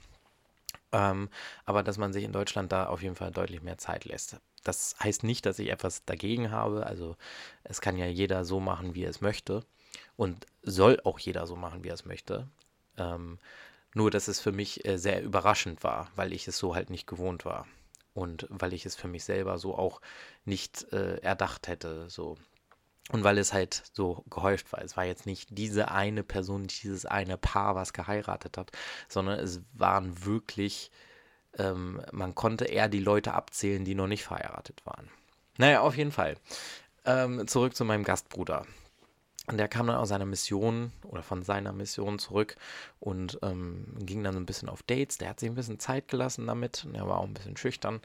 Ähm, 0.92 1.28
aber 1.64 1.82
dass 1.82 1.98
man 1.98 2.12
sich 2.12 2.24
in 2.24 2.32
Deutschland 2.32 2.72
da 2.72 2.86
auf 2.86 3.02
jeden 3.02 3.16
Fall 3.16 3.30
deutlich 3.30 3.62
mehr 3.62 3.78
Zeit 3.78 4.04
lässt. 4.04 4.36
Das 4.64 4.94
heißt 5.02 5.24
nicht, 5.24 5.46
dass 5.46 5.58
ich 5.58 5.70
etwas 5.70 6.04
dagegen 6.04 6.50
habe. 6.50 6.86
Also 6.86 7.16
es 7.64 7.80
kann 7.80 7.96
ja 7.96 8.06
jeder 8.06 8.44
so 8.44 8.60
machen, 8.60 8.94
wie 8.94 9.04
er 9.04 9.10
es 9.10 9.20
möchte. 9.20 9.64
Und 10.16 10.46
soll 10.62 11.00
auch 11.04 11.18
jeder 11.18 11.46
so 11.46 11.56
machen, 11.56 11.84
wie 11.84 11.88
er 11.88 11.94
es 11.94 12.04
möchte. 12.04 12.48
Ähm, 12.96 13.38
nur, 13.94 14.10
dass 14.10 14.28
es 14.28 14.40
für 14.40 14.52
mich 14.52 14.84
äh, 14.86 14.98
sehr 14.98 15.22
überraschend 15.22 15.82
war, 15.84 16.10
weil 16.16 16.32
ich 16.32 16.48
es 16.48 16.58
so 16.58 16.74
halt 16.74 16.90
nicht 16.90 17.06
gewohnt 17.06 17.44
war. 17.44 17.66
Und 18.14 18.46
weil 18.50 18.72
ich 18.72 18.86
es 18.86 18.94
für 18.94 19.08
mich 19.08 19.24
selber 19.24 19.58
so 19.58 19.76
auch 19.76 20.00
nicht 20.44 20.92
äh, 20.92 21.16
erdacht 21.18 21.68
hätte. 21.68 22.08
So, 22.08 22.36
und 23.10 23.24
weil 23.24 23.38
es 23.38 23.52
halt 23.52 23.82
so 23.92 24.24
gehäuft 24.30 24.72
war. 24.72 24.82
Es 24.82 24.96
war 24.96 25.04
jetzt 25.04 25.26
nicht 25.26 25.48
diese 25.50 25.90
eine 25.90 26.22
Person, 26.22 26.66
dieses 26.68 27.04
eine 27.04 27.36
Paar, 27.36 27.74
was 27.74 27.92
geheiratet 27.92 28.56
hat, 28.56 28.70
sondern 29.08 29.38
es 29.40 29.60
waren 29.72 30.24
wirklich, 30.24 30.90
ähm, 31.58 32.00
man 32.12 32.34
konnte 32.34 32.66
eher 32.66 32.88
die 32.88 33.00
Leute 33.00 33.34
abzählen, 33.34 33.84
die 33.84 33.94
noch 33.94 34.06
nicht 34.06 34.24
verheiratet 34.24 34.82
waren. 34.84 35.08
Naja, 35.58 35.80
auf 35.80 35.96
jeden 35.96 36.12
Fall. 36.12 36.36
Ähm, 37.04 37.46
zurück 37.48 37.74
zu 37.74 37.84
meinem 37.84 38.04
Gastbruder. 38.04 38.64
Und 39.48 39.58
der 39.58 39.66
kam 39.66 39.88
dann 39.88 39.96
aus 39.96 40.10
seiner 40.10 40.24
Mission 40.24 40.92
oder 41.02 41.24
von 41.24 41.42
seiner 41.42 41.72
Mission 41.72 42.20
zurück 42.20 42.54
und 43.00 43.40
ähm, 43.42 43.86
ging 43.98 44.22
dann 44.22 44.34
so 44.34 44.40
ein 44.40 44.46
bisschen 44.46 44.68
auf 44.68 44.84
Dates. 44.84 45.18
Der 45.18 45.30
hat 45.30 45.40
sich 45.40 45.50
ein 45.50 45.56
bisschen 45.56 45.80
Zeit 45.80 46.06
gelassen 46.06 46.46
damit. 46.46 46.84
Und 46.84 46.94
er 46.94 47.08
war 47.08 47.18
auch 47.18 47.26
ein 47.26 47.34
bisschen 47.34 47.56
schüchtern 47.56 48.00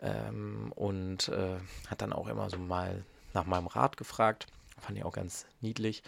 ähm, 0.00 0.72
und 0.74 1.28
äh, 1.28 1.58
hat 1.86 2.02
dann 2.02 2.12
auch 2.12 2.26
immer 2.26 2.50
so 2.50 2.58
mal 2.58 3.04
nach 3.34 3.46
meinem 3.46 3.66
Rat 3.66 3.96
gefragt. 3.96 4.46
Fand 4.78 4.98
ich 4.98 5.04
auch 5.04 5.12
ganz 5.12 5.46
niedlich. 5.60 6.02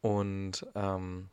Und 0.00 0.66
ähm, 0.74 1.28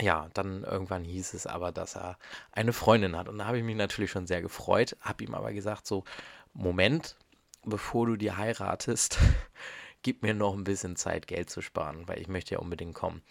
ja, 0.00 0.28
dann 0.34 0.64
irgendwann 0.64 1.04
hieß 1.04 1.34
es 1.34 1.46
aber, 1.46 1.72
dass 1.72 1.96
er 1.96 2.18
eine 2.52 2.72
Freundin 2.72 3.16
hat. 3.16 3.28
Und 3.28 3.38
da 3.38 3.46
habe 3.46 3.58
ich 3.58 3.64
mich 3.64 3.76
natürlich 3.76 4.10
schon 4.10 4.26
sehr 4.26 4.42
gefreut, 4.42 4.96
habe 5.00 5.24
ihm 5.24 5.34
aber 5.34 5.52
gesagt, 5.52 5.86
so, 5.86 6.04
Moment, 6.52 7.16
bevor 7.64 8.06
du 8.06 8.16
die 8.16 8.32
heiratest, 8.32 9.18
gib 10.02 10.22
mir 10.22 10.34
noch 10.34 10.54
ein 10.54 10.64
bisschen 10.64 10.96
Zeit, 10.96 11.26
Geld 11.26 11.50
zu 11.50 11.62
sparen, 11.62 12.06
weil 12.08 12.20
ich 12.20 12.28
möchte 12.28 12.54
ja 12.54 12.60
unbedingt 12.60 12.94
kommen 12.94 13.22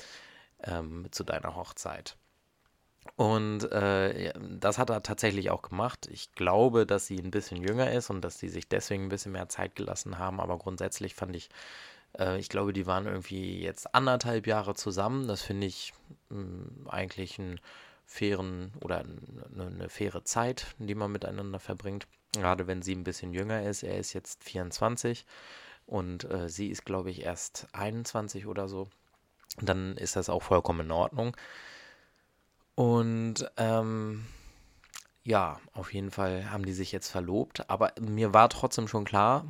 ähm, 0.64 1.08
zu 1.12 1.24
deiner 1.24 1.56
Hochzeit. 1.56 2.18
Und 3.16 3.72
äh, 3.72 4.34
das 4.60 4.78
hat 4.78 4.90
er 4.90 5.04
tatsächlich 5.04 5.50
auch 5.50 5.62
gemacht. 5.62 6.08
Ich 6.12 6.34
glaube, 6.34 6.86
dass 6.86 7.08
sie 7.08 7.18
ein 7.18 7.32
bisschen 7.32 7.62
jünger 7.62 7.92
ist 7.92 8.10
und 8.10 8.22
dass 8.22 8.40
sie 8.40 8.50
sich 8.50 8.68
deswegen 8.68 9.04
ein 9.04 9.10
bisschen 9.10 9.32
mehr 9.32 9.48
Zeit 9.48 9.76
gelassen 9.76 10.18
haben. 10.18 10.42
Aber 10.42 10.58
grundsätzlich 10.58 11.16
fand 11.16 11.36
ich, 11.36 11.50
äh, 12.18 12.38
ich 12.40 12.50
glaube, 12.50 12.74
die 12.74 12.88
waren 12.88 13.06
irgendwie 13.06 13.62
jetzt 13.62 13.94
anderthalb 13.96 14.48
Jahre 14.48 14.76
zusammen. 14.76 15.28
Das 15.28 15.42
finde 15.42 15.68
ich 15.68 15.94
mh, 16.30 16.38
hm, 16.38 16.88
eigentlich 16.90 17.40
einen 17.40 17.60
fairen 18.06 18.72
oder 18.82 19.04
eine, 19.54 19.90
faire 19.90 20.24
Zeit, 20.24 20.68
die 20.78 20.96
man 20.96 21.12
miteinander 21.12 21.60
verbringt. 21.60 22.08
Gerade 22.34 22.68
wenn 22.68 22.82
sie 22.82 22.96
ein 22.96 23.04
bisschen 23.04 23.34
jünger 23.34 23.64
ist. 23.64 23.84
Er 23.84 23.98
ist 23.98 24.14
jetzt 24.14 24.44
24 24.44 25.26
und 25.86 26.30
äh, 26.30 26.50
sie 26.50 26.70
ist, 26.70 26.86
glaube 26.86 27.12
ich, 27.12 27.24
erst 27.24 27.68
21 27.74 28.46
oder 28.48 28.68
so. 28.68 28.90
Dann 29.62 29.96
ist 29.96 30.16
das 30.16 30.30
auch 30.30 30.44
vollkommen 30.44 30.82
in 30.82 30.92
Ordnung. 30.92 31.36
Und 32.75 33.50
ähm, 33.58 34.25
ja, 35.24 35.60
auf 35.74 35.94
jeden 35.94 36.12
Fall 36.12 36.51
haben 36.51 36.65
die 36.65 36.74
sich 36.74 36.91
jetzt 36.91 37.10
verlobt. 37.10 37.70
Aber 37.70 37.94
mir 38.00 38.34
war 38.34 38.50
trotzdem 38.50 38.88
schon 38.88 39.05
klar, 39.05 39.46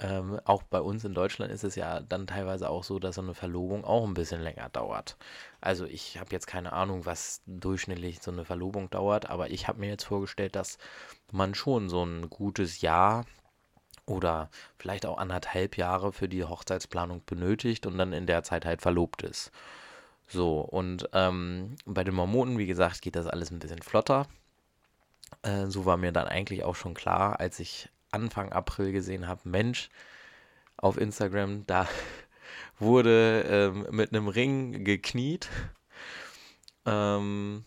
ähm, 0.00 0.38
auch 0.44 0.62
bei 0.62 0.80
uns 0.80 1.04
in 1.04 1.14
Deutschland 1.14 1.52
ist 1.52 1.64
es 1.64 1.74
ja 1.74 2.00
dann 2.00 2.26
teilweise 2.26 2.70
auch 2.70 2.84
so, 2.84 2.98
dass 2.98 3.16
so 3.16 3.22
eine 3.22 3.34
Verlobung 3.34 3.84
auch 3.84 4.06
ein 4.06 4.14
bisschen 4.14 4.40
länger 4.40 4.68
dauert. 4.68 5.16
Also 5.60 5.86
ich 5.86 6.18
habe 6.18 6.30
jetzt 6.32 6.46
keine 6.46 6.72
Ahnung, 6.72 7.04
was 7.04 7.42
durchschnittlich 7.46 8.22
so 8.22 8.30
eine 8.30 8.44
Verlobung 8.44 8.90
dauert, 8.90 9.28
aber 9.28 9.50
ich 9.50 9.66
habe 9.66 9.80
mir 9.80 9.88
jetzt 9.88 10.04
vorgestellt, 10.04 10.54
dass 10.54 10.78
man 11.32 11.54
schon 11.54 11.88
so 11.88 12.04
ein 12.04 12.30
gutes 12.30 12.80
Jahr 12.80 13.24
oder 14.06 14.50
vielleicht 14.78 15.04
auch 15.04 15.18
anderthalb 15.18 15.76
Jahre 15.76 16.12
für 16.12 16.28
die 16.28 16.44
Hochzeitsplanung 16.44 17.22
benötigt 17.26 17.86
und 17.86 17.98
dann 17.98 18.12
in 18.12 18.26
der 18.26 18.42
Zeit 18.44 18.64
halt 18.64 18.82
verlobt 18.82 19.22
ist. 19.22 19.50
So, 20.28 20.60
und 20.60 21.08
ähm, 21.14 21.76
bei 21.86 22.04
den 22.04 22.14
Mormonen, 22.14 22.58
wie 22.58 22.66
gesagt, 22.66 23.00
geht 23.02 23.16
das 23.16 23.26
alles 23.26 23.50
ein 23.50 23.58
bisschen 23.58 23.80
flotter. 23.82 24.26
Äh, 25.42 25.66
so 25.66 25.86
war 25.86 25.96
mir 25.96 26.12
dann 26.12 26.28
eigentlich 26.28 26.64
auch 26.64 26.76
schon 26.76 26.94
klar, 26.94 27.40
als 27.40 27.58
ich 27.60 27.88
Anfang 28.10 28.52
April 28.52 28.92
gesehen 28.92 29.26
habe, 29.26 29.48
Mensch, 29.48 29.88
auf 30.76 30.98
Instagram, 30.98 31.66
da 31.66 31.88
wurde 32.78 33.44
ähm, 33.48 33.86
mit 33.90 34.12
einem 34.12 34.28
Ring 34.28 34.84
gekniet, 34.84 35.48
ähm, 36.84 37.64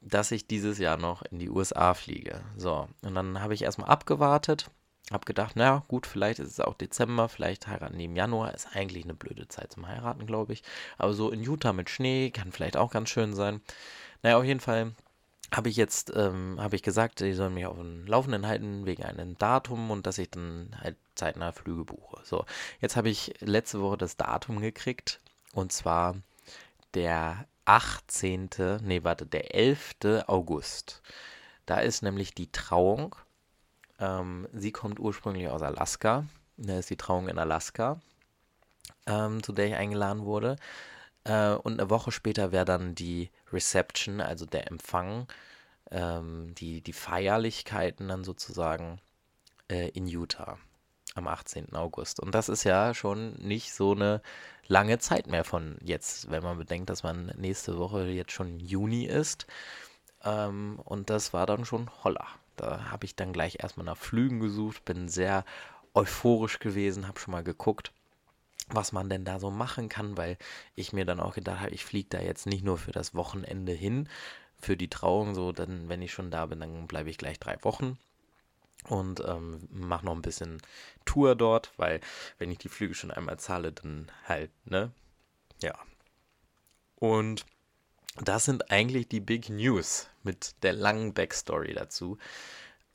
dass 0.00 0.30
ich 0.30 0.46
dieses 0.46 0.78
Jahr 0.78 0.96
noch 0.96 1.22
in 1.22 1.40
die 1.40 1.50
USA 1.50 1.94
fliege. 1.94 2.40
So, 2.56 2.88
und 3.02 3.14
dann 3.14 3.40
habe 3.40 3.54
ich 3.54 3.62
erstmal 3.62 3.90
abgewartet 3.90 4.70
hab 5.10 5.24
gedacht, 5.26 5.56
naja, 5.56 5.84
gut, 5.88 6.06
vielleicht 6.06 6.38
ist 6.38 6.50
es 6.50 6.60
auch 6.60 6.74
Dezember, 6.74 7.28
vielleicht 7.28 7.66
heiraten 7.66 7.98
die 7.98 8.04
im 8.04 8.16
Januar. 8.16 8.54
Ist 8.54 8.74
eigentlich 8.74 9.04
eine 9.04 9.14
blöde 9.14 9.48
Zeit 9.48 9.72
zum 9.72 9.88
Heiraten, 9.88 10.26
glaube 10.26 10.52
ich. 10.52 10.62
Aber 10.98 11.14
so 11.14 11.30
in 11.30 11.42
Utah 11.42 11.72
mit 11.72 11.88
Schnee 11.88 12.30
kann 12.30 12.52
vielleicht 12.52 12.76
auch 12.76 12.90
ganz 12.90 13.08
schön 13.08 13.34
sein. 13.34 13.60
Naja, 14.22 14.38
auf 14.38 14.44
jeden 14.44 14.60
Fall 14.60 14.92
habe 15.54 15.70
ich 15.70 15.76
jetzt, 15.76 16.12
ähm, 16.14 16.56
habe 16.60 16.76
ich 16.76 16.82
gesagt, 16.82 17.20
die 17.20 17.32
sollen 17.32 17.54
mich 17.54 17.66
auf 17.66 17.78
dem 17.78 18.06
Laufenden 18.06 18.46
halten 18.46 18.84
wegen 18.84 19.04
einem 19.04 19.38
Datum 19.38 19.90
und 19.90 20.06
dass 20.06 20.18
ich 20.18 20.30
dann 20.30 20.76
halt 20.80 20.96
zeitnah 21.14 21.52
Flüge 21.52 21.84
buche. 21.84 22.20
So, 22.24 22.44
jetzt 22.80 22.96
habe 22.96 23.08
ich 23.08 23.34
letzte 23.40 23.80
Woche 23.80 23.96
das 23.96 24.16
Datum 24.16 24.60
gekriegt 24.60 25.20
und 25.54 25.72
zwar 25.72 26.16
der 26.94 27.46
18., 27.64 28.50
nee, 28.82 29.04
warte, 29.04 29.26
der 29.26 29.54
11. 29.54 30.24
August. 30.26 31.02
Da 31.66 31.80
ist 31.80 32.02
nämlich 32.02 32.34
die 32.34 32.50
Trauung 32.50 33.14
ähm, 33.98 34.48
sie 34.52 34.72
kommt 34.72 35.00
ursprünglich 35.00 35.48
aus 35.48 35.62
Alaska. 35.62 36.24
Da 36.56 36.78
ist 36.78 36.90
die 36.90 36.96
Trauung 36.96 37.28
in 37.28 37.38
Alaska, 37.38 38.00
ähm, 39.06 39.42
zu 39.42 39.52
der 39.52 39.68
ich 39.68 39.74
eingeladen 39.74 40.24
wurde. 40.24 40.56
Äh, 41.24 41.52
und 41.52 41.80
eine 41.80 41.90
Woche 41.90 42.12
später 42.12 42.52
wäre 42.52 42.64
dann 42.64 42.94
die 42.94 43.30
Reception, 43.52 44.20
also 44.20 44.46
der 44.46 44.68
Empfang, 44.68 45.28
ähm, 45.90 46.54
die, 46.56 46.80
die 46.80 46.92
Feierlichkeiten 46.92 48.08
dann 48.08 48.24
sozusagen 48.24 49.00
äh, 49.68 49.88
in 49.90 50.06
Utah 50.06 50.58
am 51.14 51.28
18. 51.28 51.74
August. 51.74 52.20
Und 52.20 52.34
das 52.34 52.48
ist 52.48 52.64
ja 52.64 52.94
schon 52.94 53.34
nicht 53.34 53.72
so 53.74 53.92
eine 53.92 54.22
lange 54.66 54.98
Zeit 54.98 55.26
mehr 55.26 55.44
von 55.44 55.76
jetzt, 55.82 56.30
wenn 56.30 56.42
man 56.42 56.58
bedenkt, 56.58 56.90
dass 56.90 57.02
man 57.02 57.26
nächste 57.36 57.78
Woche 57.78 58.06
jetzt 58.06 58.32
schon 58.32 58.60
Juni 58.60 59.04
ist. 59.04 59.46
Ähm, 60.24 60.80
und 60.84 61.10
das 61.10 61.32
war 61.32 61.46
dann 61.46 61.64
schon 61.64 61.90
holla. 62.04 62.26
Da 62.58 62.90
habe 62.90 63.06
ich 63.06 63.16
dann 63.16 63.32
gleich 63.32 63.58
erstmal 63.60 63.86
nach 63.86 63.96
Flügen 63.96 64.40
gesucht, 64.40 64.84
bin 64.84 65.08
sehr 65.08 65.44
euphorisch 65.94 66.58
gewesen, 66.58 67.08
habe 67.08 67.18
schon 67.18 67.32
mal 67.32 67.44
geguckt, 67.44 67.92
was 68.68 68.92
man 68.92 69.08
denn 69.08 69.24
da 69.24 69.38
so 69.38 69.50
machen 69.50 69.88
kann, 69.88 70.16
weil 70.16 70.36
ich 70.74 70.92
mir 70.92 71.06
dann 71.06 71.20
auch 71.20 71.34
gedacht 71.34 71.60
habe, 71.60 71.70
ich 71.70 71.84
fliege 71.84 72.08
da 72.10 72.20
jetzt 72.20 72.46
nicht 72.46 72.64
nur 72.64 72.76
für 72.76 72.92
das 72.92 73.14
Wochenende 73.14 73.72
hin, 73.72 74.08
für 74.60 74.76
die 74.76 74.90
Trauung, 74.90 75.34
so 75.34 75.52
dann, 75.52 75.88
wenn 75.88 76.02
ich 76.02 76.12
schon 76.12 76.30
da 76.30 76.46
bin, 76.46 76.60
dann 76.60 76.86
bleibe 76.86 77.10
ich 77.10 77.18
gleich 77.18 77.38
drei 77.38 77.62
Wochen 77.62 77.98
und 78.84 79.22
ähm, 79.26 79.66
mache 79.70 80.04
noch 80.04 80.14
ein 80.14 80.22
bisschen 80.22 80.60
Tour 81.04 81.34
dort, 81.34 81.72
weil 81.76 82.00
wenn 82.38 82.50
ich 82.50 82.58
die 82.58 82.68
Flüge 82.68 82.94
schon 82.94 83.10
einmal 83.10 83.38
zahle, 83.38 83.72
dann 83.72 84.10
halt, 84.24 84.50
ne? 84.66 84.92
Ja. 85.62 85.74
Und 86.96 87.46
das 88.16 88.44
sind 88.44 88.70
eigentlich 88.70 89.08
die 89.08 89.20
Big 89.20 89.48
News 89.48 90.08
mit 90.28 90.62
der 90.62 90.74
langen 90.74 91.14
Backstory 91.14 91.72
dazu. 91.72 92.18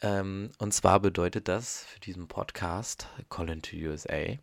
Ähm, 0.02 0.52
und 0.60 0.72
zwar 0.72 1.00
bedeutet 1.00 1.48
das 1.48 1.84
für 1.86 2.00
diesen 2.00 2.28
Podcast 2.28 3.08
Colin 3.28 3.64
to 3.64 3.76
USA, 3.76 4.38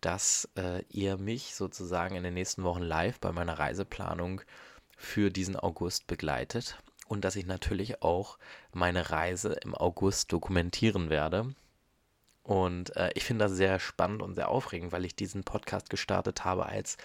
dass 0.00 0.48
äh, 0.56 0.82
ihr 0.90 1.18
mich 1.18 1.54
sozusagen 1.54 2.16
in 2.16 2.24
den 2.24 2.34
nächsten 2.34 2.64
Wochen 2.64 2.82
live 2.82 3.20
bei 3.20 3.30
meiner 3.30 3.60
Reiseplanung 3.60 4.40
für 4.96 5.30
diesen 5.30 5.54
August 5.54 6.08
begleitet 6.08 6.76
und 7.06 7.24
dass 7.24 7.36
ich 7.36 7.46
natürlich 7.46 8.02
auch 8.02 8.38
meine 8.72 9.10
Reise 9.10 9.52
im 9.62 9.76
August 9.76 10.32
dokumentieren 10.32 11.10
werde. 11.10 11.54
Und 12.42 12.96
äh, 12.96 13.12
ich 13.14 13.22
finde 13.22 13.44
das 13.44 13.52
sehr 13.52 13.78
spannend 13.78 14.20
und 14.20 14.34
sehr 14.34 14.48
aufregend, 14.48 14.90
weil 14.90 15.04
ich 15.04 15.14
diesen 15.14 15.44
Podcast 15.44 15.90
gestartet 15.90 16.44
habe, 16.44 16.66
als 16.66 16.96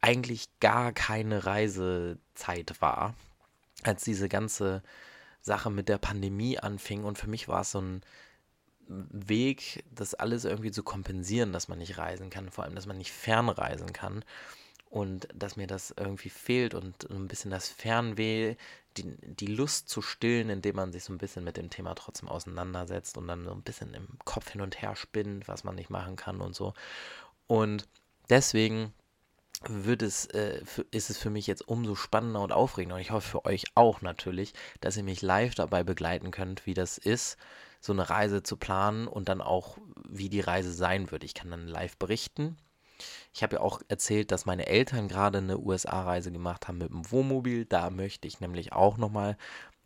eigentlich 0.00 0.48
gar 0.58 0.92
keine 0.92 1.46
Reisezeit 1.46 2.80
war, 2.80 3.14
als 3.82 4.04
diese 4.04 4.28
ganze 4.28 4.82
Sache 5.40 5.70
mit 5.70 5.88
der 5.88 5.98
Pandemie 5.98 6.58
anfing. 6.58 7.04
Und 7.04 7.18
für 7.18 7.28
mich 7.28 7.48
war 7.48 7.62
es 7.62 7.72
so 7.72 7.80
ein 7.80 8.02
Weg, 8.88 9.84
das 9.94 10.14
alles 10.14 10.44
irgendwie 10.44 10.72
zu 10.72 10.82
kompensieren, 10.82 11.52
dass 11.52 11.68
man 11.68 11.78
nicht 11.78 11.98
reisen 11.98 12.28
kann, 12.28 12.50
vor 12.50 12.64
allem, 12.64 12.74
dass 12.74 12.86
man 12.86 12.98
nicht 12.98 13.12
fernreisen 13.12 13.92
kann. 13.92 14.24
Und 14.90 15.28
dass 15.32 15.54
mir 15.54 15.68
das 15.68 15.94
irgendwie 15.96 16.30
fehlt 16.30 16.74
und 16.74 17.08
ein 17.10 17.28
bisschen 17.28 17.52
das 17.52 17.68
Fernweh, 17.68 18.56
die, 18.96 19.16
die 19.20 19.46
Lust 19.46 19.88
zu 19.88 20.02
stillen, 20.02 20.50
indem 20.50 20.74
man 20.74 20.90
sich 20.90 21.04
so 21.04 21.12
ein 21.12 21.18
bisschen 21.18 21.44
mit 21.44 21.56
dem 21.56 21.70
Thema 21.70 21.94
trotzdem 21.94 22.28
auseinandersetzt 22.28 23.16
und 23.16 23.28
dann 23.28 23.44
so 23.44 23.52
ein 23.52 23.62
bisschen 23.62 23.94
im 23.94 24.08
Kopf 24.24 24.50
hin 24.50 24.60
und 24.60 24.82
her 24.82 24.96
spinnt, 24.96 25.46
was 25.46 25.62
man 25.62 25.76
nicht 25.76 25.90
machen 25.90 26.16
kann 26.16 26.40
und 26.40 26.56
so. 26.56 26.74
Und 27.46 27.86
deswegen 28.30 28.92
wird 29.68 30.02
es, 30.02 30.26
äh, 30.26 30.62
ist 30.90 31.10
es 31.10 31.18
für 31.18 31.30
mich 31.30 31.46
jetzt 31.46 31.66
umso 31.66 31.94
spannender 31.94 32.40
und 32.40 32.52
aufregender. 32.52 32.96
Und 32.96 33.02
ich 33.02 33.10
hoffe 33.10 33.28
für 33.28 33.44
euch 33.44 33.64
auch 33.74 34.00
natürlich, 34.00 34.54
dass 34.80 34.96
ihr 34.96 35.02
mich 35.02 35.22
live 35.22 35.54
dabei 35.54 35.84
begleiten 35.84 36.30
könnt, 36.30 36.66
wie 36.66 36.74
das 36.74 36.98
ist, 36.98 37.36
so 37.80 37.92
eine 37.92 38.08
Reise 38.08 38.42
zu 38.42 38.56
planen 38.56 39.06
und 39.06 39.28
dann 39.28 39.40
auch, 39.40 39.78
wie 40.08 40.28
die 40.28 40.40
Reise 40.40 40.72
sein 40.72 41.10
wird. 41.10 41.24
Ich 41.24 41.34
kann 41.34 41.50
dann 41.50 41.66
live 41.66 41.96
berichten. 41.98 42.56
Ich 43.32 43.42
habe 43.42 43.56
ja 43.56 43.62
auch 43.62 43.80
erzählt, 43.88 44.30
dass 44.30 44.46
meine 44.46 44.66
Eltern 44.66 45.08
gerade 45.08 45.38
eine 45.38 45.58
USA-Reise 45.58 46.32
gemacht 46.32 46.68
haben 46.68 46.78
mit 46.78 46.90
dem 46.90 47.10
Wohnmobil. 47.10 47.64
Da 47.64 47.90
möchte 47.90 48.28
ich 48.28 48.40
nämlich 48.40 48.72
auch 48.72 48.98
nochmal 48.98 49.36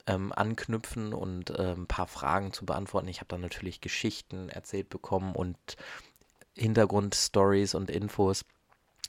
ähm, 0.07 0.33
anknüpfen 0.33 1.15
und 1.15 1.51
äh, 1.51 1.73
ein 1.73 1.87
paar 1.87 2.07
Fragen 2.07 2.53
zu 2.53 2.67
beantworten. 2.67 3.09
Ich 3.09 3.19
habe 3.21 3.29
dann 3.29 3.41
natürlich 3.41 3.81
Geschichten 3.81 4.49
erzählt 4.49 4.89
bekommen 4.89 5.35
und 5.35 5.57
Hintergrundstories 6.57 7.75
und 7.75 7.91
Infos 7.91 8.45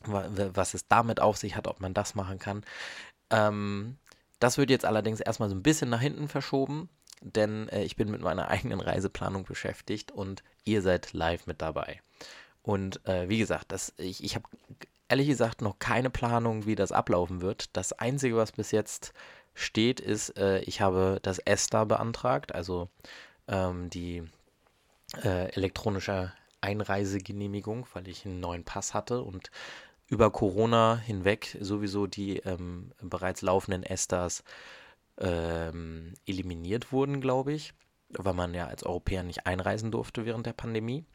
was 0.03 0.73
es 0.73 0.87
damit 0.87 1.19
auf 1.19 1.37
sich 1.37 1.55
hat, 1.55 1.67
ob 1.67 1.79
man 1.79 1.93
das 1.93 2.15
machen 2.15 2.39
kann. 2.39 2.63
Ähm, 3.29 3.97
das 4.39 4.57
wird 4.57 4.69
jetzt 4.69 4.85
allerdings 4.85 5.19
erstmal 5.19 5.49
so 5.49 5.55
ein 5.55 5.63
bisschen 5.63 5.89
nach 5.89 6.01
hinten 6.01 6.27
verschoben, 6.27 6.89
denn 7.21 7.69
äh, 7.69 7.83
ich 7.83 7.95
bin 7.95 8.11
mit 8.11 8.21
meiner 8.21 8.47
eigenen 8.49 8.79
Reiseplanung 8.79 9.43
beschäftigt 9.43 10.11
und 10.11 10.43
ihr 10.63 10.81
seid 10.81 11.13
live 11.13 11.47
mit 11.47 11.61
dabei. 11.61 12.01
Und 12.61 13.05
äh, 13.07 13.29
wie 13.29 13.37
gesagt, 13.37 13.71
das, 13.71 13.93
ich, 13.97 14.23
ich 14.23 14.35
habe 14.35 14.47
ehrlich 15.07 15.27
gesagt 15.27 15.61
noch 15.61 15.79
keine 15.79 16.09
Planung, 16.09 16.65
wie 16.65 16.75
das 16.75 16.91
ablaufen 16.91 17.41
wird. 17.41 17.75
Das 17.77 17.93
Einzige, 17.93 18.37
was 18.37 18.51
bis 18.51 18.71
jetzt 18.71 19.13
steht, 19.53 19.99
ist, 19.99 20.37
äh, 20.37 20.59
ich 20.61 20.81
habe 20.81 21.19
das 21.21 21.39
ESTA 21.39 21.85
beantragt, 21.85 22.53
also 22.53 22.89
ähm, 23.47 23.89
die 23.89 24.23
äh, 25.23 25.51
elektronische 25.53 26.33
Einreisegenehmigung, 26.61 27.87
weil 27.93 28.07
ich 28.07 28.25
einen 28.25 28.39
neuen 28.39 28.63
Pass 28.63 28.93
hatte 28.93 29.21
und 29.21 29.51
über 30.07 30.31
Corona 30.31 30.97
hinweg 30.97 31.57
sowieso 31.59 32.07
die 32.07 32.37
ähm, 32.37 32.91
bereits 33.01 33.41
laufenden 33.41 33.83
ESTAs 33.83 34.43
ähm, 35.17 36.13
eliminiert 36.25 36.91
wurden, 36.91 37.21
glaube 37.21 37.53
ich, 37.53 37.73
weil 38.09 38.33
man 38.33 38.53
ja 38.53 38.67
als 38.67 38.83
Europäer 38.83 39.23
nicht 39.23 39.45
einreisen 39.47 39.91
durfte 39.91 40.25
während 40.25 40.45
der 40.45 40.53
Pandemie 40.53 41.05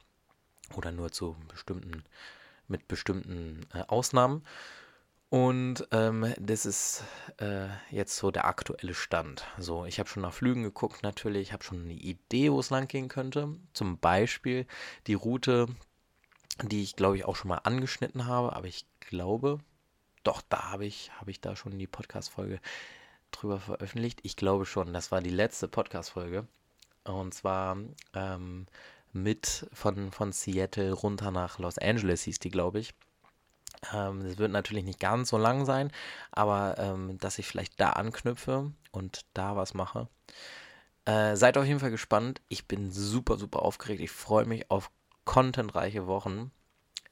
oder 0.74 0.92
nur 0.92 1.12
zu 1.12 1.36
bestimmten, 1.48 2.04
mit 2.68 2.88
bestimmten 2.88 3.66
äh, 3.74 3.82
Ausnahmen. 3.86 4.42
Und 5.28 5.86
ähm, 5.92 6.34
das 6.40 6.66
ist 6.66 7.04
äh, 7.36 7.68
jetzt 7.90 8.16
so 8.16 8.32
der 8.32 8.46
aktuelle 8.46 8.94
Stand. 8.94 9.46
So, 9.58 9.84
ich 9.84 10.00
habe 10.00 10.08
schon 10.08 10.22
nach 10.22 10.32
Flügen 10.32 10.64
geguckt, 10.64 11.04
natürlich. 11.04 11.42
Ich 11.42 11.52
habe 11.52 11.62
schon 11.62 11.82
eine 11.82 11.94
Idee, 11.94 12.50
wo 12.50 12.58
es 12.58 12.70
lang 12.70 12.88
gehen 12.88 13.06
könnte. 13.06 13.56
Zum 13.72 13.98
Beispiel 13.98 14.66
die 15.06 15.14
Route, 15.14 15.68
die 16.68 16.82
ich 16.82 16.96
glaube 16.96 17.16
ich 17.16 17.24
auch 17.24 17.36
schon 17.36 17.48
mal 17.48 17.58
angeschnitten 17.58 18.26
habe. 18.26 18.54
Aber 18.54 18.66
ich 18.66 18.86
glaube, 19.00 19.58
doch, 20.22 20.42
da 20.48 20.70
habe 20.70 20.86
ich, 20.86 21.10
habe 21.18 21.30
ich 21.30 21.40
da 21.40 21.56
schon 21.56 21.78
die 21.78 21.86
Podcast-Folge 21.86 22.60
drüber 23.30 23.60
veröffentlicht. 23.60 24.20
Ich 24.22 24.36
glaube 24.36 24.66
schon, 24.66 24.92
das 24.92 25.10
war 25.12 25.20
die 25.20 25.30
letzte 25.30 25.68
Podcast-Folge. 25.68 26.46
Und 27.04 27.32
zwar 27.32 27.76
ähm, 28.14 28.66
mit 29.12 29.66
von, 29.72 30.12
von 30.12 30.32
Seattle 30.32 30.92
runter 30.92 31.30
nach 31.30 31.58
Los 31.58 31.78
Angeles 31.78 32.22
hieß 32.22 32.38
die, 32.38 32.50
glaube 32.50 32.80
ich. 32.80 32.94
Ähm, 33.94 34.20
es 34.22 34.38
wird 34.38 34.52
natürlich 34.52 34.84
nicht 34.84 35.00
ganz 35.00 35.30
so 35.30 35.38
lang 35.38 35.64
sein, 35.64 35.90
aber 36.32 36.76
ähm, 36.78 37.18
dass 37.18 37.38
ich 37.38 37.46
vielleicht 37.46 37.80
da 37.80 37.90
anknüpfe 37.90 38.72
und 38.92 39.24
da 39.32 39.56
was 39.56 39.74
mache. 39.74 40.08
Äh, 41.06 41.36
seid 41.36 41.56
auf 41.56 41.64
jeden 41.64 41.80
Fall 41.80 41.90
gespannt. 41.90 42.42
Ich 42.48 42.68
bin 42.68 42.90
super, 42.90 43.38
super 43.38 43.62
aufgeregt. 43.62 44.02
Ich 44.02 44.10
freue 44.10 44.44
mich 44.44 44.70
auf 44.70 44.90
contentreiche 45.24 46.06
Wochen. 46.06 46.50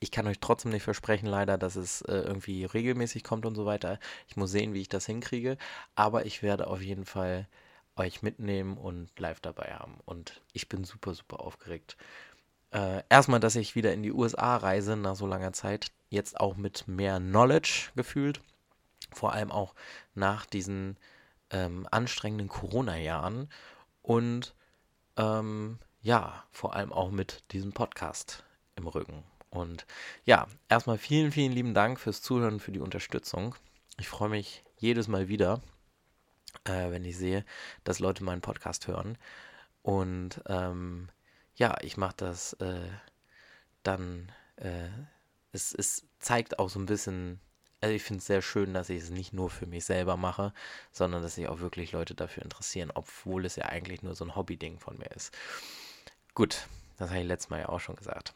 Ich 0.00 0.10
kann 0.10 0.26
euch 0.26 0.38
trotzdem 0.40 0.72
nicht 0.72 0.84
versprechen, 0.84 1.26
leider, 1.26 1.58
dass 1.58 1.76
es 1.76 2.02
äh, 2.02 2.14
irgendwie 2.14 2.64
regelmäßig 2.64 3.24
kommt 3.24 3.46
und 3.46 3.54
so 3.54 3.66
weiter. 3.66 3.98
Ich 4.28 4.36
muss 4.36 4.50
sehen, 4.50 4.74
wie 4.74 4.80
ich 4.80 4.88
das 4.88 5.06
hinkriege. 5.06 5.58
Aber 5.94 6.26
ich 6.26 6.42
werde 6.42 6.68
auf 6.68 6.80
jeden 6.80 7.04
Fall 7.04 7.48
euch 7.96 8.22
mitnehmen 8.22 8.76
und 8.76 9.18
live 9.18 9.40
dabei 9.40 9.74
haben. 9.74 9.98
Und 10.04 10.40
ich 10.52 10.68
bin 10.68 10.84
super, 10.84 11.14
super 11.14 11.40
aufgeregt. 11.40 11.96
Äh, 12.70 13.02
erstmal, 13.08 13.40
dass 13.40 13.56
ich 13.56 13.74
wieder 13.74 13.92
in 13.92 14.02
die 14.02 14.12
USA 14.12 14.56
reise 14.56 14.96
nach 14.96 15.16
so 15.16 15.26
langer 15.26 15.52
Zeit 15.52 15.90
jetzt 16.10 16.38
auch 16.38 16.56
mit 16.56 16.86
mehr 16.86 17.18
Knowledge 17.18 17.90
gefühlt. 17.96 18.40
Vor 19.12 19.32
allem 19.32 19.50
auch 19.50 19.74
nach 20.14 20.46
diesen 20.46 20.96
ähm, 21.50 21.88
anstrengenden 21.90 22.48
Corona-Jahren. 22.48 23.48
Und 24.02 24.54
ähm, 25.16 25.78
ja, 26.00 26.44
vor 26.50 26.74
allem 26.74 26.92
auch 26.92 27.10
mit 27.10 27.44
diesem 27.52 27.72
Podcast 27.72 28.44
im 28.76 28.86
Rücken. 28.86 29.24
Und 29.50 29.86
ja, 30.24 30.46
erstmal 30.68 30.98
vielen, 30.98 31.32
vielen 31.32 31.52
lieben 31.52 31.74
Dank 31.74 31.98
fürs 31.98 32.22
Zuhören, 32.22 32.60
für 32.60 32.72
die 32.72 32.80
Unterstützung. 32.80 33.54
Ich 33.98 34.08
freue 34.08 34.28
mich 34.28 34.64
jedes 34.76 35.08
Mal 35.08 35.28
wieder, 35.28 35.60
äh, 36.64 36.90
wenn 36.90 37.04
ich 37.04 37.16
sehe, 37.16 37.44
dass 37.84 37.98
Leute 37.98 38.24
meinen 38.24 38.42
Podcast 38.42 38.86
hören. 38.86 39.18
Und 39.82 40.42
ähm, 40.46 41.08
ja, 41.54 41.76
ich 41.80 41.96
mache 41.96 42.14
das 42.16 42.52
äh, 42.54 42.88
dann 43.82 44.30
äh, 44.56 44.88
es, 45.52 45.72
es 45.72 46.06
zeigt 46.18 46.58
auch 46.58 46.68
so 46.68 46.78
ein 46.78 46.86
bisschen, 46.86 47.40
also 47.80 47.94
ich 47.94 48.02
finde 48.02 48.18
es 48.18 48.26
sehr 48.26 48.42
schön, 48.42 48.74
dass 48.74 48.90
ich 48.90 49.02
es 49.02 49.10
nicht 49.10 49.32
nur 49.32 49.50
für 49.50 49.66
mich 49.66 49.84
selber 49.84 50.16
mache, 50.16 50.52
sondern 50.92 51.22
dass 51.22 51.36
sich 51.36 51.48
auch 51.48 51.60
wirklich 51.60 51.92
Leute 51.92 52.14
dafür 52.14 52.42
interessieren, 52.42 52.90
obwohl 52.94 53.44
es 53.44 53.56
ja 53.56 53.66
eigentlich 53.66 54.02
nur 54.02 54.14
so 54.14 54.24
ein 54.24 54.36
Hobby-Ding 54.36 54.78
von 54.78 54.98
mir 54.98 55.10
ist. 55.12 55.36
Gut, 56.38 56.68
das 56.98 57.10
habe 57.10 57.18
ich 57.18 57.26
letztes 57.26 57.50
Mal 57.50 57.58
ja 57.58 57.68
auch 57.68 57.80
schon 57.80 57.96
gesagt. 57.96 58.32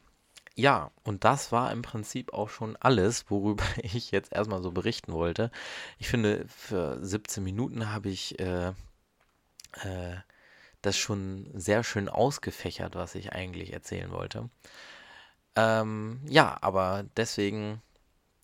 Ja, 0.57 0.91
und 1.05 1.23
das 1.23 1.53
war 1.53 1.71
im 1.71 1.83
Prinzip 1.83 2.33
auch 2.33 2.49
schon 2.49 2.75
alles, 2.81 3.31
worüber 3.31 3.63
ich 3.77 4.11
jetzt 4.11 4.33
erstmal 4.33 4.61
so 4.61 4.73
berichten 4.73 5.13
wollte. 5.13 5.53
Ich 6.01 6.09
finde, 6.09 6.45
für 6.49 6.99
17 7.01 7.45
Minuten 7.45 7.93
habe 7.93 8.09
ich 8.09 8.41
äh, 8.41 8.71
äh, 9.85 10.17
das 10.81 10.97
schon 10.97 11.49
sehr 11.55 11.85
schön 11.85 12.09
ausgefächert, 12.09 12.97
was 12.97 13.15
ich 13.15 13.33
eigentlich 13.33 13.73
erzählen 13.73 14.11
wollte. 14.11 14.51
Ähm, 15.55 16.23
ja, 16.27 16.59
aber 16.61 17.05
deswegen 17.17 17.83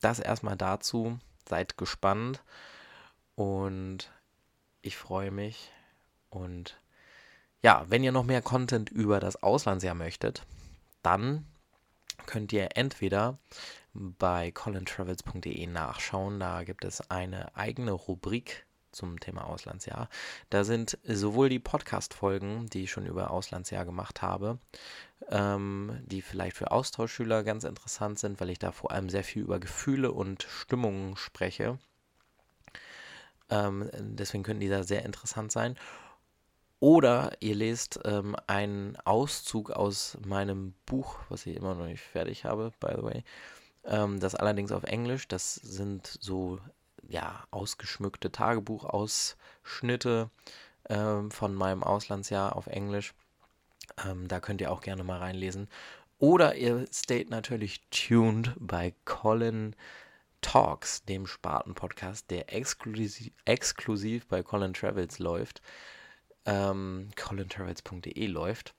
das 0.00 0.20
erstmal 0.20 0.56
dazu. 0.56 1.18
Seid 1.48 1.76
gespannt 1.76 2.44
und 3.34 4.08
ich 4.82 4.96
freue 4.96 5.32
mich. 5.32 5.72
Und 6.30 6.78
ja, 7.62 7.84
wenn 7.88 8.04
ihr 8.04 8.12
noch 8.12 8.24
mehr 8.24 8.42
Content 8.42 8.90
über 8.90 9.20
das 9.20 9.42
Auslandsjahr 9.42 9.94
möchtet, 9.94 10.44
dann 11.02 11.46
könnt 12.26 12.52
ihr 12.52 12.76
entweder 12.76 13.38
bei 13.94 14.50
colintravels.de 14.50 15.66
nachschauen. 15.66 16.38
Da 16.38 16.64
gibt 16.64 16.84
es 16.84 17.10
eine 17.10 17.56
eigene 17.56 17.92
Rubrik 17.92 18.66
zum 18.92 19.20
Thema 19.20 19.44
Auslandsjahr. 19.46 20.08
Da 20.50 20.64
sind 20.64 20.98
sowohl 21.04 21.48
die 21.48 21.58
Podcast-Folgen, 21.58 22.68
die 22.68 22.84
ich 22.84 22.90
schon 22.90 23.06
über 23.06 23.30
Auslandsjahr 23.30 23.84
gemacht 23.84 24.22
habe, 24.22 24.58
ähm, 25.28 26.00
die 26.06 26.22
vielleicht 26.22 26.56
für 26.56 26.70
Austauschschüler 26.70 27.44
ganz 27.44 27.64
interessant 27.64 28.18
sind, 28.18 28.40
weil 28.40 28.50
ich 28.50 28.58
da 28.58 28.72
vor 28.72 28.90
allem 28.90 29.08
sehr 29.08 29.24
viel 29.24 29.42
über 29.42 29.58
Gefühle 29.58 30.12
und 30.12 30.44
Stimmungen 30.44 31.16
spreche. 31.16 31.78
Ähm, 33.50 33.90
deswegen 33.98 34.42
können 34.42 34.60
die 34.60 34.68
da 34.68 34.82
sehr 34.82 35.04
interessant 35.04 35.52
sein. 35.52 35.76
Oder 36.80 37.32
ihr 37.40 37.56
lest 37.56 37.98
ähm, 38.04 38.36
einen 38.46 38.96
Auszug 39.04 39.70
aus 39.70 40.16
meinem 40.24 40.74
Buch, 40.86 41.18
was 41.28 41.46
ich 41.46 41.56
immer 41.56 41.74
noch 41.74 41.86
nicht 41.86 42.02
fertig 42.02 42.44
habe, 42.44 42.72
by 42.78 42.92
the 42.96 43.02
way. 43.02 43.24
Ähm, 43.84 44.20
das 44.20 44.34
allerdings 44.34 44.70
auf 44.70 44.84
Englisch. 44.84 45.26
Das 45.26 45.54
sind 45.54 46.06
so 46.06 46.60
ja, 47.08 47.42
ausgeschmückte 47.50 48.30
Tagebuchausschnitte 48.30 50.30
ähm, 50.88 51.30
von 51.30 51.54
meinem 51.54 51.82
Auslandsjahr 51.82 52.54
auf 52.54 52.68
Englisch. 52.68 53.14
Ähm, 54.06 54.28
da 54.28 54.40
könnt 54.40 54.60
ihr 54.60 54.70
auch 54.70 54.82
gerne 54.82 55.02
mal 55.02 55.18
reinlesen. 55.18 55.68
Oder 56.18 56.56
ihr 56.56 56.86
steht 56.92 57.30
natürlich 57.30 57.80
tuned 57.90 58.54
bei 58.58 58.94
Colin 59.04 59.74
Talks, 60.40 61.04
dem 61.04 61.26
Sparten-Podcast, 61.26 62.30
der 62.30 62.54
exklusiv, 62.54 63.32
exklusiv 63.44 64.26
bei 64.26 64.42
Colin 64.42 64.74
Travels 64.74 65.18
läuft. 65.18 65.62
Ähm, 66.48 67.10
colintravels.de 67.14 68.26
läuft. 68.26 68.74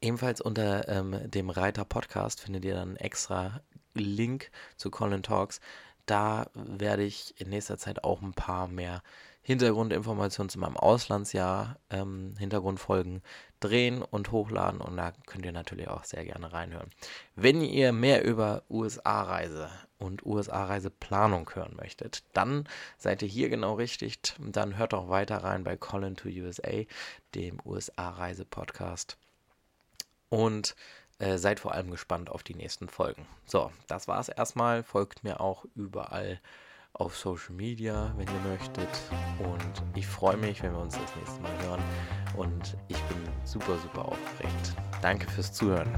Ebenfalls 0.00 0.40
unter 0.40 0.86
ähm, 0.88 1.28
dem 1.28 1.50
Reiter 1.50 1.84
Podcast 1.84 2.40
findet 2.40 2.64
ihr 2.64 2.74
dann 2.74 2.90
einen 2.90 2.96
extra 2.98 3.62
Link 3.94 4.52
zu 4.76 4.88
Colin 4.88 5.24
Talks. 5.24 5.60
Da 6.06 6.46
werde 6.54 7.02
ich 7.02 7.34
in 7.40 7.48
nächster 7.48 7.78
Zeit 7.78 8.04
auch 8.04 8.22
ein 8.22 8.32
paar 8.32 8.68
mehr 8.68 9.02
Hintergrundinformationen 9.48 10.50
zu 10.50 10.58
meinem 10.58 10.76
Auslandsjahr, 10.76 11.78
ähm, 11.88 12.34
Hintergrundfolgen 12.38 13.22
drehen 13.60 14.02
und 14.02 14.30
hochladen 14.30 14.78
und 14.78 14.98
da 14.98 15.12
könnt 15.24 15.46
ihr 15.46 15.52
natürlich 15.52 15.88
auch 15.88 16.04
sehr 16.04 16.22
gerne 16.26 16.52
reinhören. 16.52 16.90
Wenn 17.34 17.62
ihr 17.62 17.92
mehr 17.92 18.22
über 18.26 18.62
USA-Reise 18.68 19.70
und 19.96 20.22
USA-Reiseplanung 20.26 21.48
hören 21.54 21.76
möchtet, 21.76 22.24
dann 22.34 22.68
seid 22.98 23.22
ihr 23.22 23.28
hier 23.28 23.48
genau 23.48 23.72
richtig. 23.76 24.20
Dann 24.38 24.76
hört 24.76 24.92
auch 24.92 25.08
weiter 25.08 25.38
rein 25.38 25.64
bei 25.64 25.78
Colin 25.78 26.14
to 26.14 26.28
USA, 26.28 26.84
dem 27.34 27.58
USA-Reise-Podcast. 27.64 29.16
Und 30.28 30.76
äh, 31.20 31.38
seid 31.38 31.58
vor 31.58 31.72
allem 31.72 31.90
gespannt 31.90 32.28
auf 32.28 32.42
die 32.42 32.54
nächsten 32.54 32.90
Folgen. 32.90 33.26
So, 33.46 33.72
das 33.86 34.08
war 34.08 34.20
es 34.20 34.28
erstmal. 34.28 34.82
Folgt 34.82 35.24
mir 35.24 35.40
auch 35.40 35.64
überall 35.74 36.38
auf 36.98 37.16
Social 37.16 37.54
Media, 37.54 38.12
wenn 38.16 38.26
ihr 38.26 38.50
möchtet. 38.50 38.88
Und 39.38 39.96
ich 39.96 40.06
freue 40.06 40.36
mich, 40.36 40.62
wenn 40.62 40.72
wir 40.72 40.80
uns 40.80 40.94
das 40.94 41.16
nächste 41.16 41.40
Mal 41.40 41.52
hören. 41.62 41.82
Und 42.36 42.76
ich 42.88 43.00
bin 43.04 43.18
super, 43.44 43.78
super 43.78 44.06
aufgeregt. 44.06 44.74
Danke 45.00 45.30
fürs 45.30 45.52
Zuhören. 45.52 45.88